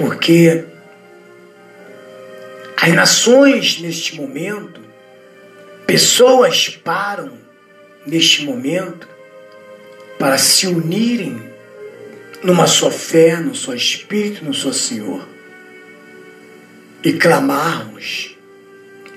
porque 0.00 0.64
as 2.74 2.94
nações 2.94 3.78
neste 3.80 4.16
momento, 4.16 4.80
pessoas 5.86 6.70
param 6.70 7.34
neste 8.06 8.46
momento 8.46 9.06
para 10.18 10.38
se 10.38 10.66
unirem 10.66 11.38
numa 12.42 12.66
só 12.66 12.90
fé, 12.90 13.36
no 13.36 13.54
seu 13.54 13.74
Espírito, 13.74 14.42
no 14.42 14.54
seu 14.54 14.72
Senhor 14.72 15.28
e 17.04 17.12
clamarmos 17.12 18.38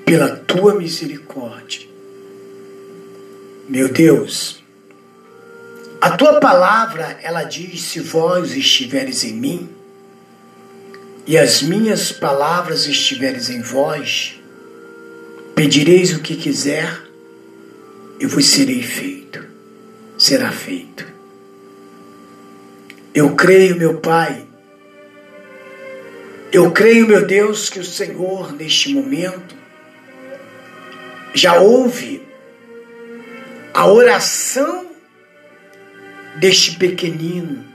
pela 0.03 0.35
tua 0.35 0.75
misericórdia. 0.75 1.87
Meu 3.69 3.87
Deus, 3.87 4.61
a 6.01 6.11
tua 6.11 6.41
palavra, 6.41 7.17
ela 7.23 7.43
diz: 7.43 7.81
se 7.83 8.01
vós 8.01 8.51
estiveres 8.51 9.23
em 9.23 9.33
mim, 9.33 9.82
e 11.25 11.37
as 11.37 11.61
minhas 11.61 12.11
palavras 12.11 12.85
estiveres 12.85 13.49
em 13.49 13.61
vós, 13.61 14.39
pedireis 15.55 16.13
o 16.13 16.19
que 16.19 16.35
quiser, 16.35 17.01
e 18.19 18.25
vos 18.25 18.45
serei 18.45 18.81
feito. 18.81 19.43
Será 20.17 20.51
feito. 20.51 21.05
Eu 23.13 23.35
creio, 23.35 23.75
meu 23.75 23.97
Pai, 23.97 24.45
eu 26.51 26.71
creio, 26.71 27.07
meu 27.07 27.25
Deus, 27.25 27.69
que 27.69 27.79
o 27.79 27.83
Senhor, 27.83 28.53
neste 28.53 28.93
momento, 28.93 29.55
já 31.33 31.59
ouve 31.59 32.21
a 33.73 33.87
oração 33.87 34.85
deste 36.35 36.77
pequenino. 36.77 37.72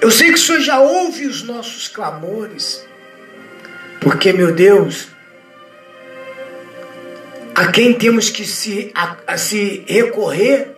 Eu 0.00 0.10
sei 0.10 0.28
que 0.28 0.38
o 0.38 0.38
Senhor 0.38 0.60
já 0.60 0.80
ouve 0.80 1.26
os 1.26 1.42
nossos 1.42 1.86
clamores, 1.86 2.86
porque, 4.00 4.32
meu 4.32 4.54
Deus, 4.54 5.08
a 7.54 7.70
quem 7.70 7.92
temos 7.92 8.30
que 8.30 8.46
se, 8.46 8.90
a, 8.94 9.16
a 9.26 9.36
se 9.36 9.84
recorrer 9.86 10.74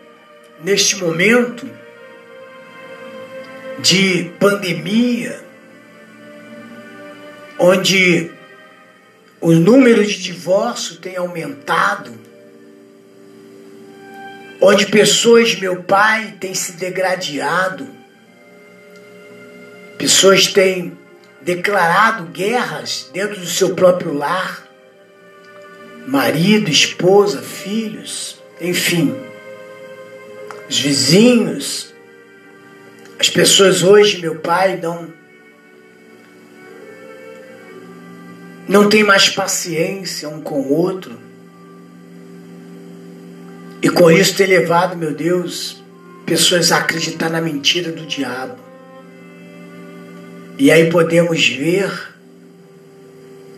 neste 0.65 0.97
momento 0.97 1.71
de 3.79 4.33
pandemia, 4.41 5.41
onde 7.61 8.29
o 9.41 9.53
número 9.53 10.05
de 10.05 10.21
divórcio 10.21 10.97
tem 10.97 11.17
aumentado, 11.17 12.13
onde 14.61 14.87
pessoas, 14.87 15.55
meu 15.55 15.85
pai, 15.85 16.35
têm 16.41 16.55
se 16.55 16.73
degradado, 16.73 18.02
pessoas 20.03 20.49
têm 20.49 20.99
declarado 21.43 22.25
guerras 22.25 23.09
dentro 23.13 23.39
do 23.39 23.47
seu 23.47 23.73
próprio 23.77 24.13
lar, 24.13 24.67
marido, 26.09 26.69
esposa, 26.69 27.41
filhos, 27.41 28.43
enfim, 28.61 29.15
os 30.69 30.77
vizinhos, 30.77 31.95
as 33.17 33.31
pessoas 33.31 33.85
hoje, 33.85 34.21
meu 34.21 34.41
pai, 34.41 34.77
não 34.83 35.09
não 38.67 38.89
tem 38.89 39.05
mais 39.05 39.29
paciência 39.29 40.29
um 40.29 40.41
com 40.41 40.63
o 40.63 40.73
outro. 40.73 41.17
E 43.81 43.89
com 43.89 44.11
isso 44.11 44.37
ter 44.37 44.47
levado, 44.47 44.97
meu 44.97 45.15
Deus, 45.15 45.81
pessoas 46.27 46.73
a 46.73 46.79
acreditar 46.79 47.29
na 47.31 47.41
mentira 47.41 47.93
do 47.93 48.05
diabo. 48.05 48.62
E 50.63 50.71
aí 50.71 50.89
podemos 50.91 51.49
ver 51.49 52.15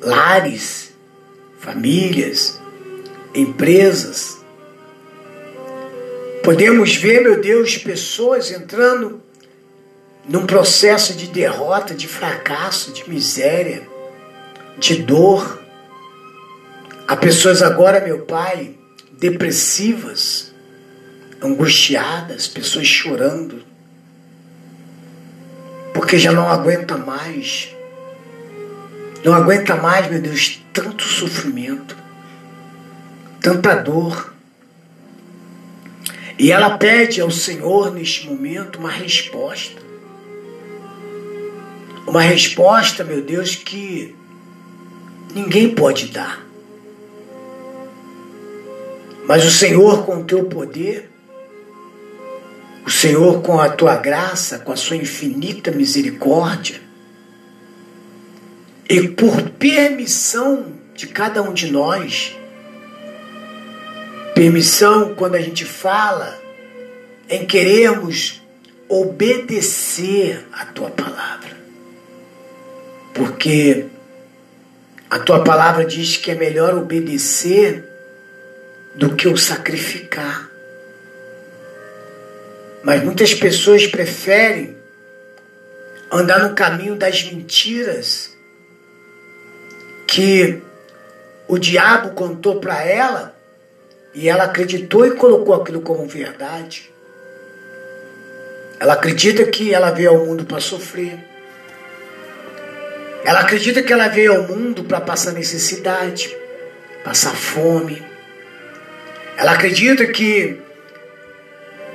lares, 0.01 0.91
famílias, 1.59 2.59
empresas. 3.35 4.39
Podemos 6.43 6.97
ver, 6.97 7.21
meu 7.21 7.43
Deus, 7.43 7.77
pessoas 7.77 8.51
entrando 8.51 9.23
num 10.27 10.47
processo 10.47 11.13
de 11.13 11.27
derrota, 11.27 11.95
de 11.95 12.09
fracasso, 12.09 12.91
de 12.91 13.07
miséria, 13.07 13.87
de 14.79 15.03
dor. 15.03 15.63
Há 17.07 17.17
pessoas 17.17 17.61
agora, 17.61 18.01
meu 18.01 18.21
Pai, 18.21 18.79
depressivas, 19.13 20.55
angustiadas, 21.43 22.49
pessoas 22.49 22.87
chorando, 22.87 23.74
porque 25.95 26.19
já 26.19 26.33
não 26.33 26.49
aguenta 26.49 26.99
mais. 26.99 27.75
Não 29.25 29.33
aguenta 29.33 29.77
mais, 29.77 30.11
meu 30.11 30.21
Deus, 30.21 30.61
tanto 30.73 31.05
sofrimento, 31.05 31.97
tanta 33.41 33.75
dor. 33.77 34.35
E 36.37 36.51
ela 36.51 36.77
pede 36.77 37.21
ao 37.21 37.31
Senhor 37.31 37.95
neste 37.95 38.27
momento 38.27 38.81
uma 38.81 38.91
resposta. 38.91 39.81
Uma 42.07 42.21
resposta, 42.21 43.05
meu 43.05 43.23
Deus, 43.23 43.55
que 43.55 44.15
ninguém 45.33 45.75
pode 45.75 46.09
dar. 46.09 46.45
Mas 49.27 49.45
o 49.45 49.51
Senhor, 49.51 50.05
com 50.05 50.19
o 50.19 50.25
teu 50.25 50.45
poder, 50.45 51.14
o 52.85 52.91
Senhor, 52.91 53.41
com 53.43 53.59
a 53.59 53.71
tua 53.71 53.97
graça, 53.97 54.59
com 54.59 54.73
a 54.73 54.77
sua 54.77 54.97
infinita 54.97 55.71
misericórdia, 55.71 56.81
e 58.89 59.09
por 59.09 59.51
permissão 59.51 60.75
de 60.95 61.07
cada 61.07 61.43
um 61.43 61.53
de 61.55 61.73
nós, 61.73 62.37
permissão 64.35 65.15
quando 65.15 65.37
a 65.37 65.41
gente 65.41 65.65
fala 65.65 66.39
em 67.29 67.47
queremos 67.47 68.43
obedecer 68.89 70.47
a 70.53 70.67
tua 70.67 70.91
palavra. 70.91 71.57
Porque 73.15 73.87
a 75.09 75.19
tua 75.19 75.43
palavra 75.43 75.85
diz 75.85 76.17
que 76.17 76.31
é 76.31 76.35
melhor 76.35 76.75
obedecer 76.75 77.89
do 78.95 79.17
que 79.17 79.29
o 79.29 79.37
sacrificar. 79.37 80.54
Mas 82.85 83.03
muitas 83.03 83.35
pessoas 83.35 83.87
preferem 83.87 84.77
andar 86.13 86.41
no 86.41 86.55
caminho 86.55 86.95
das 86.95 87.25
mentiras 87.25 88.37
que 90.07 90.63
o 91.49 91.59
diabo 91.59 92.11
contou 92.11 92.61
para 92.61 92.85
ela 92.85 93.35
e 94.13 94.29
ela 94.29 94.45
acreditou 94.45 95.07
e 95.07 95.17
colocou 95.17 95.55
aquilo 95.55 95.81
como 95.81 96.07
verdade. 96.07 96.93
Ela 98.79 98.93
acredita 98.93 99.45
que 99.45 99.73
ela 99.73 99.91
veio 99.91 100.11
ao 100.11 100.27
mundo 100.27 100.45
para 100.45 100.61
sofrer. 100.61 101.19
Ela 103.25 103.41
acredita 103.41 103.83
que 103.83 103.93
ela 103.93 104.09
veio 104.09 104.35
ao 104.35 104.43
mundo 104.43 104.85
para 104.85 105.01
passar 105.01 105.33
necessidade, 105.33 106.37
passar 107.03 107.35
fome 107.35 108.15
ela 109.37 109.53
acredita 109.53 110.07
que 110.07 110.61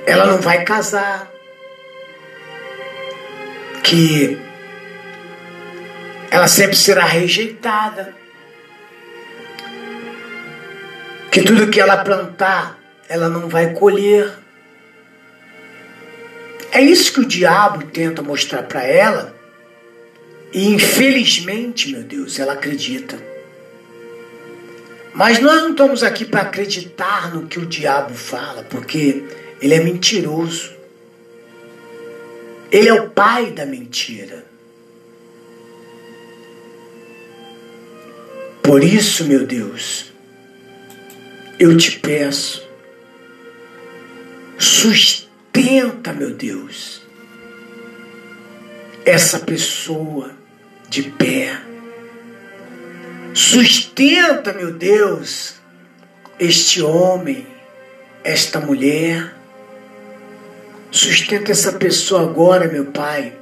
ela 0.06 0.26
não 0.26 0.40
vai 0.40 0.64
casar, 0.64 1.30
que 3.82 4.38
ela 6.30 6.46
sempre 6.46 6.76
será 6.76 7.04
rejeitada, 7.04 8.14
que 11.30 11.42
tudo 11.42 11.68
que 11.68 11.80
ela 11.80 12.04
plantar, 12.04 12.78
ela 13.08 13.28
não 13.28 13.48
vai 13.48 13.72
colher. 13.72 14.32
É 16.72 16.80
isso 16.80 17.12
que 17.12 17.20
o 17.20 17.26
diabo 17.26 17.84
tenta 17.86 18.22
mostrar 18.22 18.62
para 18.62 18.84
ela. 18.84 19.34
E 20.52 20.68
infelizmente, 20.68 21.90
meu 21.90 22.02
Deus, 22.02 22.38
ela 22.38 22.52
acredita. 22.52 23.16
Mas 25.12 25.40
nós 25.40 25.62
não 25.62 25.70
estamos 25.70 26.02
aqui 26.02 26.24
para 26.24 26.42
acreditar 26.42 27.32
no 27.34 27.46
que 27.46 27.58
o 27.58 27.66
diabo 27.66 28.14
fala, 28.14 28.62
porque 28.64 29.24
ele 29.60 29.74
é 29.74 29.80
mentiroso. 29.80 30.72
Ele 32.70 32.88
é 32.88 32.94
o 32.94 33.10
pai 33.10 33.50
da 33.50 33.66
mentira. 33.66 34.44
Por 38.62 38.84
isso, 38.84 39.24
meu 39.24 39.44
Deus, 39.46 40.12
eu 41.58 41.76
te 41.76 41.98
peço, 41.98 42.68
sustenta, 44.56 46.12
meu 46.12 46.32
Deus, 46.32 47.02
essa 49.04 49.40
pessoa 49.40 50.32
de 50.88 51.02
pé 51.02 51.70
Sustenta, 53.32 54.52
meu 54.52 54.72
Deus, 54.72 55.54
este 56.38 56.82
homem, 56.82 57.46
esta 58.24 58.60
mulher. 58.60 59.34
Sustenta 60.90 61.52
essa 61.52 61.72
pessoa 61.72 62.22
agora, 62.22 62.66
meu 62.66 62.86
Pai, 62.86 63.32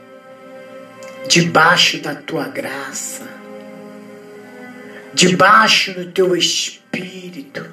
debaixo 1.27 1.99
da 1.99 2.15
tua 2.15 2.47
graça, 2.47 3.27
debaixo 5.15 5.95
do 5.95 6.13
teu 6.13 6.37
espírito. 6.37 7.65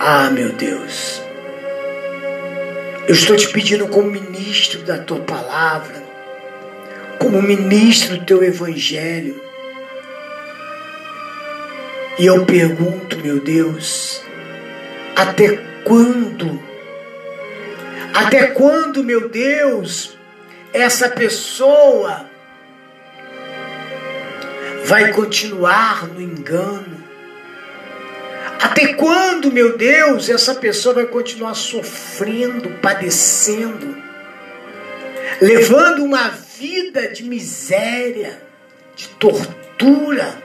Ah, 0.00 0.30
meu 0.30 0.52
Deus, 0.52 1.22
eu 3.06 3.14
estou 3.14 3.36
te 3.36 3.48
pedindo 3.50 3.86
como 3.86 4.10
ministro 4.10 4.82
da 4.82 4.98
tua 4.98 5.20
palavra, 5.20 6.02
como 7.20 7.40
ministro 7.40 8.18
do 8.18 8.24
teu 8.24 8.42
evangelho, 8.42 9.40
e 12.18 12.26
eu 12.26 12.44
pergunto, 12.44 13.16
meu 13.18 13.38
Deus, 13.40 14.20
até 15.14 15.56
quando? 15.84 16.73
Até 18.14 18.46
quando, 18.48 19.02
meu 19.02 19.28
Deus, 19.28 20.16
essa 20.72 21.08
pessoa 21.08 22.30
vai 24.84 25.12
continuar 25.12 26.06
no 26.06 26.20
engano? 26.20 27.02
Até 28.60 28.94
quando, 28.94 29.52
meu 29.52 29.76
Deus, 29.76 30.30
essa 30.30 30.54
pessoa 30.54 30.94
vai 30.94 31.06
continuar 31.06 31.54
sofrendo, 31.54 32.70
padecendo, 32.80 33.96
levando 35.40 36.04
uma 36.04 36.28
vida 36.28 37.08
de 37.08 37.24
miséria, 37.24 38.40
de 38.96 39.08
tortura? 39.08 40.44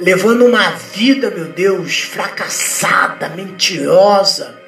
levando 0.00 0.46
uma 0.46 0.70
vida, 0.70 1.30
meu 1.30 1.46
Deus, 1.46 2.00
fracassada, 2.00 3.28
mentirosa. 3.28 4.59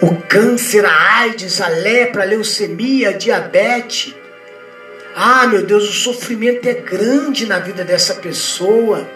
O 0.00 0.16
câncer, 0.22 0.84
a 0.86 1.18
AIDS, 1.20 1.60
a 1.60 1.68
lepra, 1.68 2.22
a 2.22 2.26
leucemia, 2.26 3.10
a 3.10 3.12
diabetes. 3.12 4.14
Ah, 5.14 5.46
meu 5.46 5.62
Deus, 5.62 5.88
o 5.88 5.92
sofrimento 5.92 6.66
é 6.66 6.74
grande 6.74 7.44
na 7.46 7.58
vida 7.58 7.84
dessa 7.84 8.14
pessoa. 8.14 9.06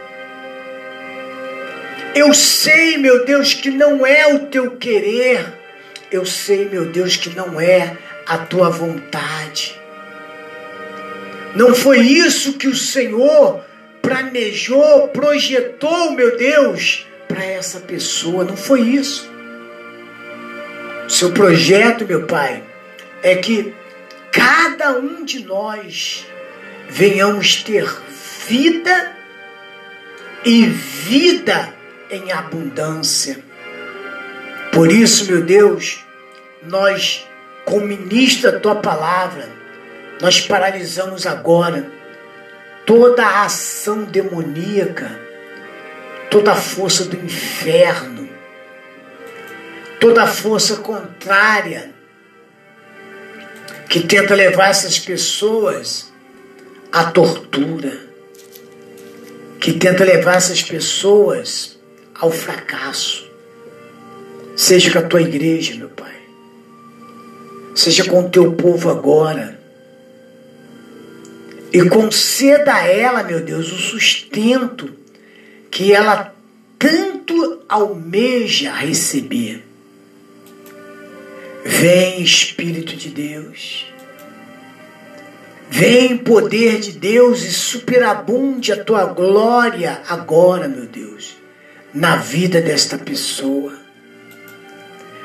Eu 2.15 2.35
sei, 2.35 2.99
meu 2.99 3.25
Deus, 3.25 3.55
que 3.55 3.71
não 3.71 4.07
é 4.07 4.35
o 4.35 4.47
teu 4.47 4.73
querer. 4.73 5.47
Eu 6.13 6.27
sei, 6.27 6.69
meu 6.69 6.85
Deus, 6.85 7.17
que 7.17 7.31
não 7.31 7.61
é 7.61 7.97
a 8.27 8.39
tua 8.39 8.69
vontade. 8.69 9.81
Não 11.55 11.75
foi 11.75 12.01
isso 12.01 12.55
que 12.55 12.69
o 12.69 12.75
Senhor 12.75 13.65
planejou, 14.03 15.09
projetou, 15.09 16.13
meu 16.13 16.37
Deus, 16.37 17.07
para 17.27 17.45
essa 17.45 17.81
pessoa. 17.81 18.45
Não 18.45 18.57
foi 18.57 18.83
isso. 18.83 19.34
Seu 21.09 21.33
projeto, 21.33 22.07
meu 22.07 22.27
Pai, 22.27 22.63
é 23.23 23.37
que 23.37 23.75
cada 24.33 24.99
um 24.99 25.25
de 25.25 25.45
nós 25.45 26.27
venhamos 26.89 27.63
ter 27.63 27.87
vida 28.47 29.13
e 30.45 30.65
vida 30.67 31.75
em 32.11 32.33
abundância. 32.33 33.39
Por 34.73 34.91
isso, 34.91 35.31
meu 35.31 35.43
Deus, 35.43 36.03
nós, 36.63 37.27
como 37.67 37.87
ministro 37.87 38.51
da 38.51 38.59
tua 38.59 38.77
palavra, 38.77 39.49
nós 40.23 40.41
paralisamos 40.41 41.27
agora 41.27 41.87
toda 42.87 43.25
a 43.27 43.45
ação 43.45 44.05
demoníaca, 44.05 45.21
toda 46.31 46.53
a 46.53 46.57
força 46.57 47.05
do 47.05 47.17
inferno 47.17 48.14
toda 50.01 50.27
força 50.27 50.77
contrária 50.77 51.93
que 53.89 54.01
tenta 54.01 54.35
levar 54.35 54.71
essas 54.71 54.99
pessoas 54.99 56.13
à 56.91 57.05
tortura, 57.05 57.97
que 59.61 59.73
tenta 59.73 60.05
levar 60.05 60.37
essas 60.37 60.63
pessoas 60.63 61.79
ao 62.15 62.31
fracasso. 62.31 63.31
Seja 64.57 64.93
com 64.93 64.99
a 64.99 65.03
tua 65.03 65.23
igreja, 65.23 65.75
meu 65.75 65.89
Pai. 65.89 66.15
Seja 67.75 68.05
com 68.05 68.21
o 68.21 68.31
teu 68.31 68.53
povo 68.53 68.89
agora. 68.91 69.61
E 71.73 71.89
conceda 71.89 72.75
a 72.75 72.87
ela, 72.87 73.25
meu 73.25 73.41
Deus, 73.41 73.73
o 73.73 73.77
sustento 73.77 74.93
que 75.71 75.93
ela 75.93 76.33
tanto 76.79 77.63
almeja 77.69 78.73
receber. 78.73 79.74
Vem, 81.65 82.23
Espírito 82.23 82.95
de 82.95 83.09
Deus. 83.09 83.87
Vem, 85.71 86.19
poder 86.19 86.79
de 86.79 86.93
Deus, 86.93 87.43
e 87.43 87.51
superabunde 87.51 88.71
a 88.71 88.85
tua 88.85 89.07
glória 89.07 90.03
agora, 90.07 90.69
meu 90.69 90.85
Deus, 90.85 91.37
na 91.93 92.17
vida 92.17 92.61
desta 92.61 92.99
pessoa. 92.99 93.73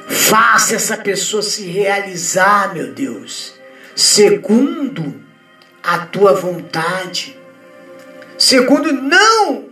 Faça 0.08 0.76
essa 0.76 0.96
pessoa 0.96 1.44
se 1.44 1.64
realizar, 1.64 2.74
meu 2.74 2.94
Deus, 2.94 3.54
segundo 3.94 5.22
a 5.84 6.00
tua 6.00 6.34
vontade, 6.34 7.38
segundo 8.38 8.94
não 8.94 9.66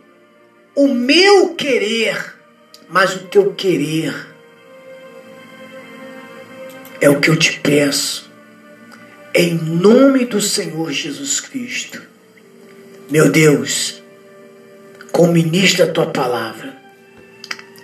o 0.75 0.89
meu 0.89 1.55
querer, 1.55 2.35
mas 2.89 3.15
o 3.15 3.19
teu 3.27 3.53
querer. 3.53 4.36
É 6.99 7.09
o 7.09 7.19
que 7.19 7.29
eu 7.29 7.35
te 7.35 7.59
peço, 7.59 8.27
em 9.33 9.53
nome 9.53 10.25
do 10.25 10.41
Senhor 10.41 10.91
Jesus 10.91 11.39
Cristo. 11.39 12.01
Meu 13.09 13.29
Deus, 13.29 14.01
como 15.11 15.31
ministra 15.31 15.85
a 15.85 15.91
tua 15.91 16.07
palavra, 16.07 16.75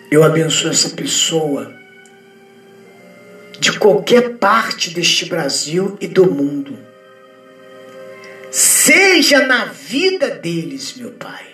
eu 0.09 0.23
abençoo 0.23 0.71
essa 0.71 0.89
pessoa 0.89 1.71
de 3.59 3.77
qualquer 3.77 4.37
parte 4.37 4.89
deste 4.89 5.25
Brasil 5.25 5.95
e 6.01 6.07
do 6.07 6.25
mundo. 6.31 6.77
Seja 8.51 9.45
na 9.45 9.65
vida 9.65 10.29
deles, 10.31 10.95
meu 10.97 11.11
Pai. 11.11 11.45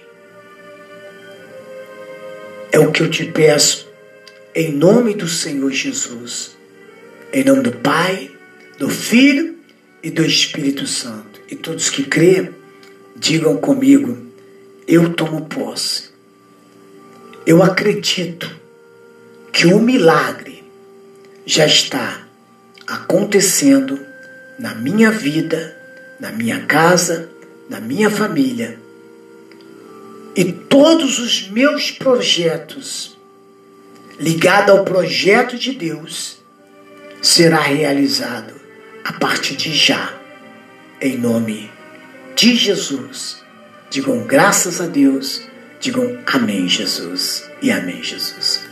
É 2.71 2.79
o 2.79 2.91
que 2.91 3.01
eu 3.01 3.09
te 3.09 3.25
peço, 3.25 3.87
em 4.55 4.71
nome 4.71 5.13
do 5.13 5.27
Senhor 5.27 5.71
Jesus. 5.71 6.58
Em 7.31 7.43
nome 7.43 7.61
do 7.61 7.73
Pai, 7.73 8.31
do 8.79 8.89
Filho 8.89 9.55
e 10.01 10.09
do 10.09 10.25
Espírito 10.25 10.87
Santo. 10.87 11.39
E 11.47 11.55
todos 11.55 11.87
que 11.87 12.01
crêem, 12.01 12.49
digam 13.15 13.57
comigo: 13.57 14.17
eu 14.87 15.13
tomo 15.13 15.45
posse. 15.45 16.09
Eu 17.45 17.61
acredito 17.61 18.49
que 19.53 19.67
o 19.67 19.79
milagre 19.79 20.63
já 21.45 21.67
está 21.67 22.27
acontecendo 22.87 24.03
na 24.57 24.73
minha 24.73 25.11
vida, 25.11 25.77
na 26.19 26.31
minha 26.31 26.65
casa, 26.65 27.29
na 27.69 27.79
minha 27.79 28.09
família. 28.09 28.79
E 30.35 30.51
todos 30.51 31.19
os 31.19 31.47
meus 31.47 31.91
projetos 31.91 33.15
ligados 34.19 34.71
ao 34.71 34.83
projeto 34.83 35.59
de 35.59 35.73
Deus 35.73 36.38
será 37.21 37.59
realizado 37.59 38.53
a 39.03 39.13
partir 39.13 39.55
de 39.55 39.73
já, 39.73 40.13
em 41.01 41.17
nome 41.17 41.71
de 42.35 42.55
Jesus. 42.55 43.43
Digam 43.89 44.25
graças 44.25 44.79
a 44.79 44.87
Deus, 44.87 45.47
digam 45.79 46.19
Amém, 46.25 46.67
Jesus 46.67 47.49
e 47.61 47.71
Amém, 47.71 48.03
Jesus. 48.03 48.69